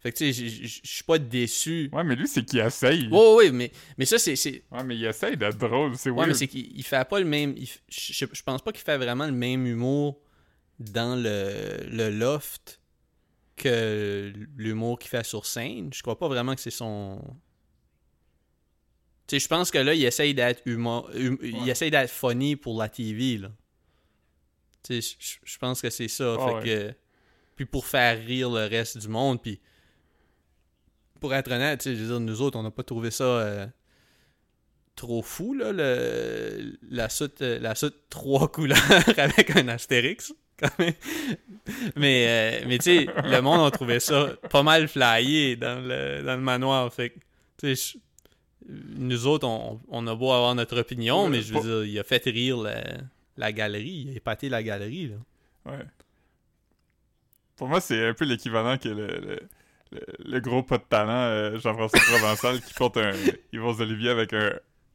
[0.00, 1.88] Fait que tu sais, je suis pas déçu.
[1.92, 3.08] Ouais, mais lui, c'est qu'il essaye.
[3.08, 4.34] Ouais, ouais, mais, mais ça, c'est.
[4.70, 6.28] Ouais, mais il essaye d'être drôle, c'est Ouais, weird.
[6.28, 7.54] mais c'est qu'il il fait pas le même.
[7.88, 10.20] je pense pas qu'il fait vraiment le même humour
[10.78, 12.80] dans le, le loft
[13.56, 15.90] que l'humour qu'il fait sur scène.
[15.94, 17.20] Je crois pas vraiment que c'est son.
[19.26, 21.08] Tu sais, je pense que là, il essaye d'être humour.
[21.14, 23.50] hum- Il essaye d'être funny pour la TV, là.
[24.82, 26.36] Tu sais, je- pense que c'est ça.
[26.38, 26.64] Ah fait ouais.
[26.64, 26.94] que.
[27.56, 29.60] Puis pour faire rire le reste du monde, puis.
[31.20, 33.24] Pour être honnête, tu sais, je veux dire, nous autres, on n'a pas trouvé ça.
[33.24, 33.66] euh,
[34.96, 38.78] trop fou, là, le, la soute, euh, la soute trois couleurs
[39.18, 40.92] avec un astérix, quand même.
[41.96, 42.26] Mais,
[42.62, 46.34] euh, mais tu sais, le monde a trouvé ça pas mal flyé dans le, dans
[46.36, 47.14] le manoir, fait
[47.58, 47.98] tu sais,
[48.68, 51.92] nous autres, on, on a beau avoir notre opinion, Ouais, mais je pas- veux dire,
[51.94, 52.82] il a fait rire la,
[53.36, 55.72] la galerie, il a épaté la galerie, là.
[55.72, 55.84] Ouais.
[57.56, 59.38] Pour moi, c'est un peu l'équivalent que le, le,
[59.92, 63.12] le, le gros pas de talent euh, Jean-François Provençal qui porte un
[63.52, 64.52] Yvon Olivier avec un,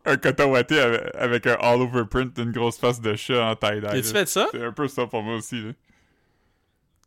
[0.10, 3.86] un coton watté avec, un all-over print d'une grosse face de chat en tie-dye.
[3.86, 4.20] As-tu là.
[4.20, 4.48] fait ça?
[4.52, 5.62] C'est un peu ça pour moi aussi.
[5.62, 5.72] Là.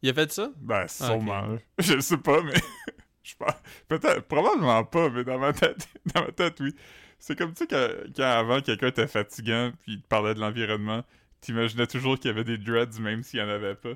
[0.03, 0.51] Il a fait ça?
[0.57, 1.59] Ben, sûrement.
[1.79, 2.55] Je sais pas, mais.
[3.23, 3.55] je pense.
[3.89, 4.23] Peut-être.
[4.23, 5.89] Probablement pas, mais dans ma tête.
[6.15, 6.75] Dans ma tête, oui.
[7.19, 10.41] C'est comme, tu sais, quand, quand avant quelqu'un était fatigant puis il te parlait de
[10.41, 11.05] l'environnement,
[11.41, 13.95] t'imaginais toujours qu'il y avait des dreads même s'il y en avait pas.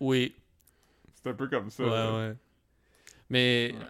[0.00, 0.34] Oui.
[1.14, 1.84] C'est un peu comme ça.
[1.84, 2.16] Ouais, là.
[2.16, 2.34] ouais.
[3.28, 3.84] Mais, tu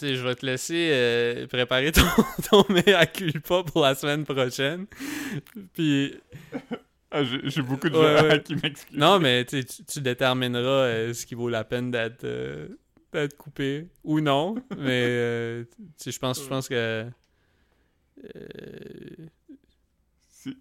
[0.00, 2.02] je vais te laisser euh, préparer ton,
[2.50, 4.86] ton mea culpa pour la semaine prochaine.
[5.74, 6.14] Puis,
[7.10, 8.42] Ah, j'ai beaucoup de gens ouais.
[8.42, 8.96] qui m'excusent.
[8.98, 12.68] non, mais tu, tu détermineras euh, ce qui vaut la peine d'être euh,
[13.38, 14.56] coupé ou non.
[14.76, 15.64] Mais,
[16.04, 17.06] je pense, je pense que.
[20.28, 20.56] Si,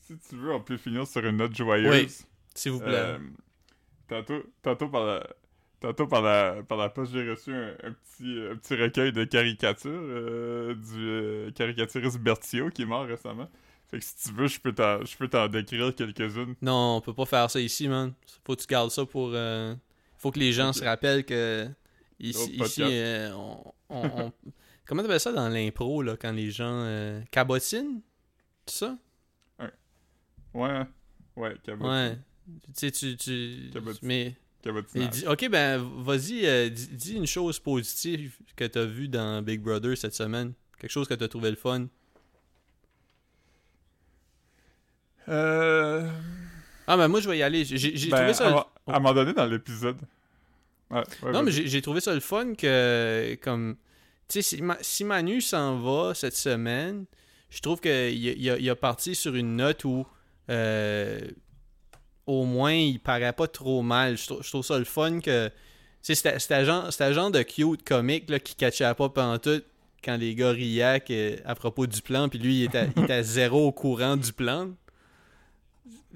[0.00, 1.90] si tu veux, on peut finir sur une note joyeuse.
[1.94, 2.26] Oui.
[2.54, 3.16] S'il vous plaît.
[4.08, 5.26] Tantôt, tantôt par la.
[5.80, 9.24] Tantôt par la, par la poste, j'ai reçu un, un petit, un petit recueil de
[9.24, 13.48] caricatures euh, du euh, caricaturiste Bertio qui est mort récemment.
[13.88, 16.54] Fait que si tu veux, je peux t'en, je peux t'en décrire quelques-unes.
[16.60, 18.12] Non, on peut pas faire ça ici, man.
[18.44, 19.30] Faut que tu gardes ça pour.
[19.32, 19.74] euh,
[20.18, 21.66] Faut que les gens se rappellent que
[22.18, 22.82] ici, ici
[23.34, 24.32] on, on- on-
[24.86, 26.84] comment t'appelles ça dans l'impro là quand les gens
[27.30, 28.00] cabotinent,
[28.66, 28.96] tout ça?
[30.52, 30.82] Ouais,
[31.36, 32.18] ouais, cabot- Ouais.
[32.64, 34.00] Tu sais, tu, tu, Cabotine.
[34.08, 34.34] mais.
[34.94, 39.42] Il dit, ok ben vas-y, euh, dis, dis une chose positive que t'as vue dans
[39.42, 41.86] Big Brother cette semaine Quelque chose que t'as trouvé le fun.
[45.28, 46.10] Euh...
[46.86, 47.64] Ah, ben moi, je vais y aller.
[47.64, 48.46] J'ai ben, trouvé ça...
[48.46, 48.56] à, le-
[48.92, 49.96] à un moment donné dans l'épisode.
[50.90, 53.76] Ouais, ouais, Non, mais j'ai trouvé ça le fun que, comme,
[54.26, 57.04] tu sais, si, Ma- si Manu s'en va cette semaine,
[57.48, 60.04] je trouve qu'il a, a parti sur une note où,
[60.48, 61.20] euh,
[62.30, 64.16] au moins, il paraît pas trop mal.
[64.16, 65.50] Je trouve, je trouve ça le fun que,
[66.00, 69.62] c'était c'était genre, de cute comique là, qui catchait pas pendant tout
[70.02, 73.66] quand les gars riaient à propos du plan, puis lui, il était, il était zéro
[73.66, 74.70] au courant du plan.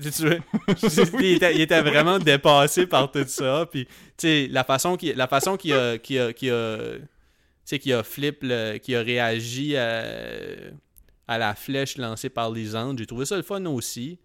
[0.01, 0.41] Tu sais,
[1.21, 5.15] il, était, il était vraiment dépassé par tout ça, puis tu sais, la façon qu'il
[5.17, 7.07] la façon qu'il a qu'il a a tu
[7.65, 8.41] sais qu'il a flip
[8.83, 10.05] qu'il a réagi à,
[11.29, 14.19] à la flèche lancée par Lisande, j'ai trouvé ça le fun aussi.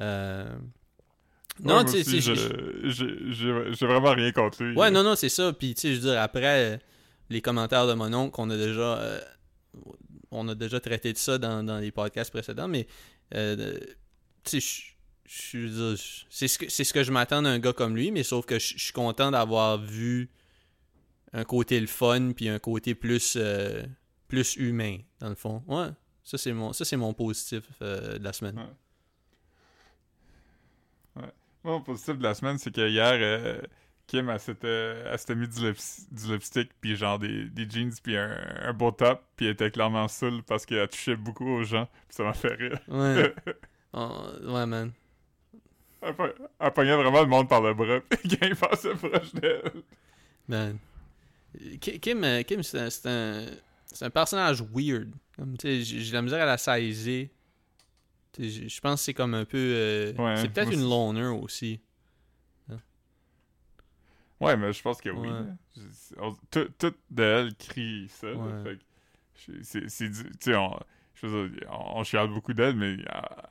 [0.00, 0.46] Euh,
[1.62, 4.76] Non, tu sais, j'ai vraiment rien contre lui.
[4.76, 6.76] Ouais, non non, c'est ça, puis tu sais je veux dire après euh,
[7.30, 9.20] les commentaires de mon oncle, on a déjà euh,
[10.30, 12.86] on a déjà traité de ça dans, dans les podcasts précédents, mais
[13.34, 13.78] euh,
[14.44, 14.94] tu sais
[15.28, 18.58] c'est ce que c'est ce que je m'attends d'un gars comme lui, mais sauf que
[18.58, 20.30] je je suis content d'avoir vu
[21.32, 23.82] un côté le fun puis un côté plus euh,
[24.26, 25.62] plus humain dans le fond.
[25.66, 25.88] Ouais,
[26.24, 28.56] ça c'est mon ça c'est mon positif euh, de la semaine.
[28.56, 28.64] Ouais.
[31.68, 33.60] Mon positif de la semaine, c'est que hier, euh,
[34.06, 38.34] Kim, elle s'était, mis du, lips- du lipstick, puis genre des, des jeans, puis un,
[38.62, 42.16] un beau top, puis elle était clairement saoule parce qu'elle touchait beaucoup aux gens, puis
[42.16, 42.78] ça m'a fait rire.
[42.88, 43.34] Ouais.
[43.94, 44.92] Oh, ouais man.
[46.02, 46.24] Elle, po-
[46.60, 49.62] elle pognait vraiment le monde par le bras, puis quand il passait proche d'elle.
[50.46, 50.78] Man.
[51.80, 55.10] Ki- Kim, euh, Kim c'est un, c'est un, personnage weird.
[55.36, 57.28] Comme, tu sais, J'ai j'ai la misère à la saisir.
[58.38, 59.56] Je pense que c'est comme un peu.
[59.58, 61.80] euh, Ouais, c'est peut-être une loner aussi.
[64.40, 65.28] Ouais, mais je pense que oui.
[65.28, 65.82] Ouais.
[66.18, 68.32] on- Tout, de elle crie ça.
[68.32, 68.78] Ouais.
[69.62, 70.78] c'est, du- tu sais, on,
[71.14, 72.98] je veux dire, on, on chiale beaucoup d'elle, mais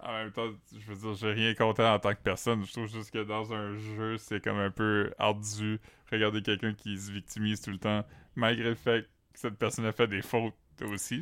[0.01, 2.65] en, même temps, je veux dire, j'ai rien contre elle en tant que personne.
[2.65, 6.97] Je trouve juste que dans un jeu, c'est comme un peu ardu regarder quelqu'un qui
[6.97, 8.05] se victimise tout le temps,
[8.35, 9.03] malgré le fait
[9.33, 10.53] que cette personne a fait des fautes
[10.89, 11.21] aussi.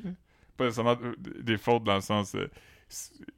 [0.58, 2.36] Pas nécessairement euh, des fautes dans le sens.
[2.36, 2.48] euh,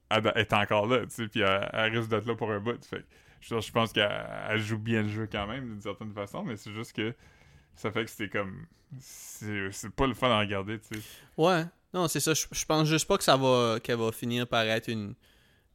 [0.09, 2.83] elle est encore là, tu sais, puis elle, elle risque d'être là pour un bout.
[2.85, 3.05] Fait
[3.41, 4.09] je, je pense qu'elle
[4.49, 7.13] elle joue bien le jeu quand même, d'une certaine façon, mais c'est juste que
[7.75, 8.65] ça fait que c'était comme.
[8.99, 11.03] C'est c'est pas le fun à regarder, tu sais.
[11.37, 11.65] Ouais.
[11.93, 12.33] Non, c'est ça.
[12.33, 15.13] Je, je pense juste pas que ça va qu'elle va finir par être une,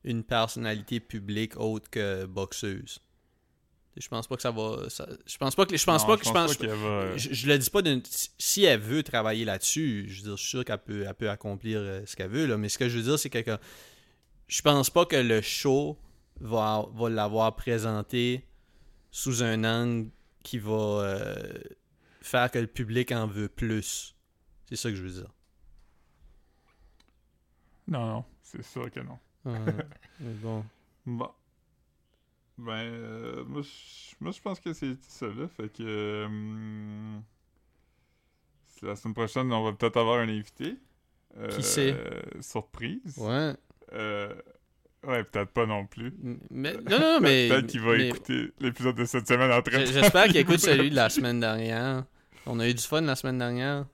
[0.05, 3.01] une personnalité publique autre que boxeuse.
[3.97, 4.89] Je pense pas que ça va.
[4.89, 5.77] ça- je pense pas que.
[5.77, 6.25] Je pense Non, pas que.
[6.25, 7.17] Je pense, va.
[7.17, 8.01] je, je le dis pas d'une.
[8.39, 11.29] Si elle veut travailler là-dessus, je veux dire, je suis sûr qu'elle peut, elle peut
[11.29, 12.57] accomplir euh, ce qu'elle veut, là.
[12.57, 13.59] Mais ce que je veux dire, c'est que que-
[14.49, 15.99] je pense pas que le show
[16.41, 18.47] va, va l'avoir présenté
[19.11, 20.09] sous un angle
[20.43, 21.53] qui va euh,
[22.23, 24.15] faire que le public en veut plus.
[24.71, 25.31] C'est ça que je veux dire.
[27.89, 29.19] Non, non, c'est sûr que non.
[30.21, 30.65] mais bon.
[31.05, 31.31] Bon.
[32.65, 35.49] Ben, euh, moi, je moi, je pense que c'est ça, là.
[35.57, 35.83] Fait que.
[35.83, 37.19] euh,
[38.83, 40.77] la semaine prochaine, on va peut-être avoir un invité.
[41.39, 41.97] Euh, Qui c'est?
[42.41, 43.17] Surprise.
[43.17, 43.55] Ouais.
[43.93, 44.35] Euh,
[45.07, 46.13] ouais, peut-être pas non plus.
[46.51, 47.49] Mais, non, non, mais.
[47.51, 50.91] Peut-être qu'il va mais- écouter l'épisode de cette semaine en train J'espère qu'il écoute celui
[50.91, 52.05] de la semaine dernière.
[52.47, 53.87] On a eu du fun la semaine dernière.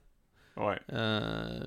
[0.57, 0.79] Ouais.
[0.91, 1.59] Euh,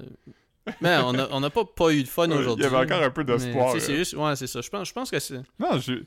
[0.80, 2.64] Mais on a, on a pas, pas eu de fun Ouais, aujourd'hui.
[2.66, 3.74] Il y avait encore un peu d'espoir.
[3.78, 4.61] C'est juste, ouais, c'est ça.
[4.61, 5.40] Je pense, je pense que c'est.
[5.59, 6.03] Non, je...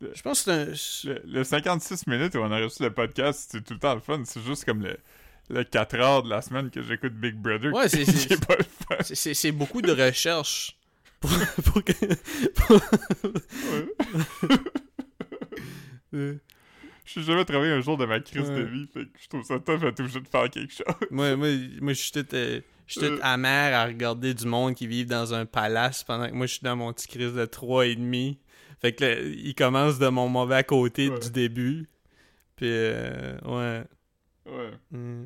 [0.00, 1.12] Je pense que c'est un.
[1.14, 4.00] le, le 56 minutes où on a reçu le podcast, c'est tout le temps le
[4.00, 4.22] fun.
[4.24, 4.96] C'est juste comme le,
[5.50, 7.72] le 4 heures de la semaine que j'écoute Big Brother.
[7.72, 8.04] Ouais, c'est-
[9.34, 10.76] c'est- beaucoup de recherche.
[11.20, 11.30] Pour,
[11.64, 11.92] pour que-
[12.54, 12.80] pour-
[16.12, 19.42] Je suis jamais travaillé un jour de ma crise de vie, fait que je trouve
[19.42, 20.84] ça tough d'être obligé de faire quelque chose.
[21.10, 21.48] moi, moi,
[21.80, 23.18] moi je suis tout, euh, je suis tout Euh.
[23.22, 26.62] amer à regarder du monde qui vit dans un palace pendant que moi je suis
[26.62, 28.38] dans mon petit crise de 3 et demi.
[28.80, 31.18] Fait que là, il commence de mon mauvais côté Ouais.
[31.18, 31.86] du début.
[32.56, 33.84] Puis euh, ouais.
[34.46, 34.70] Ouais.
[34.90, 35.24] Mm,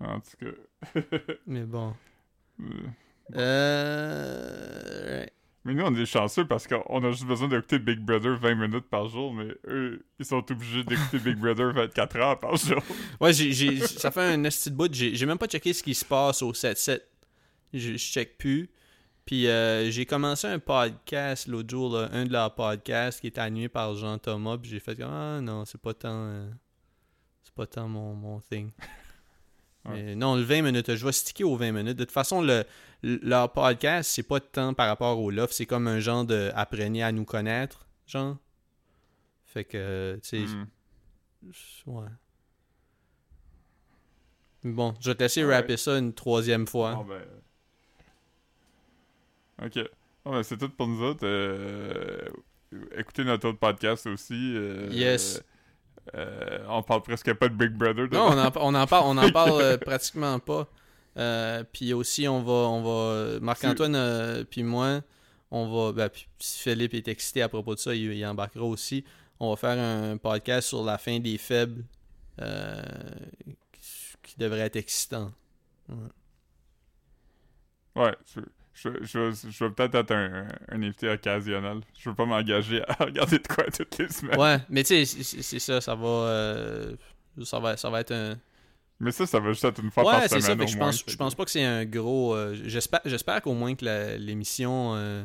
[0.00, 1.00] En tout cas.
[1.46, 1.94] mais bon.
[2.60, 2.66] Euh,
[3.34, 5.20] Euh...
[5.20, 5.30] ouais.
[5.66, 8.84] Mais nous, on est chanceux parce qu'on a juste besoin d'écouter Big Brother 20 minutes
[8.90, 12.82] par jour, mais eux, ils sont obligés d'écouter Big Brother 24 heures par jour.
[13.20, 14.92] Ouais, j'ai, j'ai, ça fait un esti de bout.
[14.92, 17.00] J'ai, j'ai même pas checké ce qui se passe au 7-7.
[17.72, 18.68] Je, je check plus.
[19.24, 23.40] Puis euh, j'ai commencé un podcast l'autre jour, là, un de leurs podcasts qui était
[23.40, 24.58] animé par Jean Thomas.
[24.58, 26.10] Puis j'ai fait comme Ah non, c'est pas tant.
[26.26, 26.50] euh,
[27.42, 28.70] c'est pas tant mon, mon thing.
[29.86, 31.96] Mais non, le 20 minutes, je vais sticker aux 20 minutes.
[31.98, 32.64] De toute façon, le,
[33.02, 35.52] le- leur podcast, c'est pas tant par rapport au Love.
[35.52, 38.36] C'est comme un genre de apprenez à nous connaître, genre.
[39.44, 40.66] Fait que, tu sais, Hmm.
[41.86, 42.08] ouais.
[44.64, 45.54] Bon, je vais te laisser Ouais.
[45.54, 46.94] rapper ça une troisième fois.
[46.94, 47.22] Bon, ben...
[49.62, 49.78] Ok.
[50.24, 51.24] Ben, c'est tout pour nous autres.
[51.26, 52.28] Euh,
[52.96, 54.54] Écoutez notre autre podcast aussi.
[54.56, 55.42] euh, Yes.
[56.14, 58.08] euh, on parle presque pas de Big Brother.
[58.10, 60.66] Non, on en, on en parle, on en parle pratiquement pas.
[61.72, 65.02] Puis aussi, on va, on va, Marc-Antoine puis moi,
[65.50, 68.64] on va, ben, puis si Philippe est excité à propos de ça, il, il embarquera
[68.64, 69.04] aussi.
[69.38, 71.84] On va faire un podcast sur la fin des faibles,
[74.22, 75.30] qui, devrait être excitant.
[77.94, 78.40] Ouais, je,
[78.74, 81.80] je, je, je vais peut-être être un, un invité occasionnel.
[81.98, 84.38] Je veux pas m'engager à regarder de quoi toutes les semaines.
[84.38, 86.96] Ouais, mais tu sais, c'est- ça, ça va, euh,
[87.44, 88.36] ça va, ça va être un.
[89.00, 90.48] Mais ça, ça va juste être une fois par Ouais, c'est semaine ça.
[90.56, 92.34] fait au que je moins, pense, je pas que c'est un gros.
[92.34, 95.24] euh, j'espère, j'espère qu'au moins que l'émission, euh,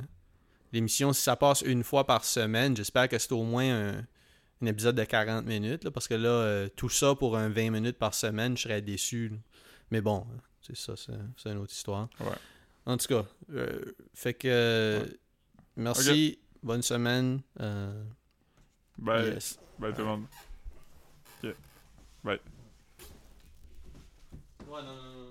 [0.74, 3.98] l'émission, si ça passe une fois par semaine, j'espère que c'est au moins un,
[4.62, 7.70] un épisode de 40 minutes, là, parce que là, euh, tout ça pour un 20
[7.72, 9.30] minutes par semaine, je serais déçu.
[9.30, 9.38] là.
[9.92, 10.26] Mais bon,
[10.62, 12.10] c'est ça, c'est, c'est une autre histoire.
[12.20, 12.28] Ouais.
[12.86, 13.80] En tout cas, euh,
[14.14, 15.18] fait que Ouais.
[15.76, 17.42] merci, bonne semaine.
[17.60, 18.04] euh,
[18.98, 19.34] Bye.
[19.34, 19.60] yes.
[19.80, 20.26] Bye tout le monde.
[24.68, 25.29] Ouais, non, non, non,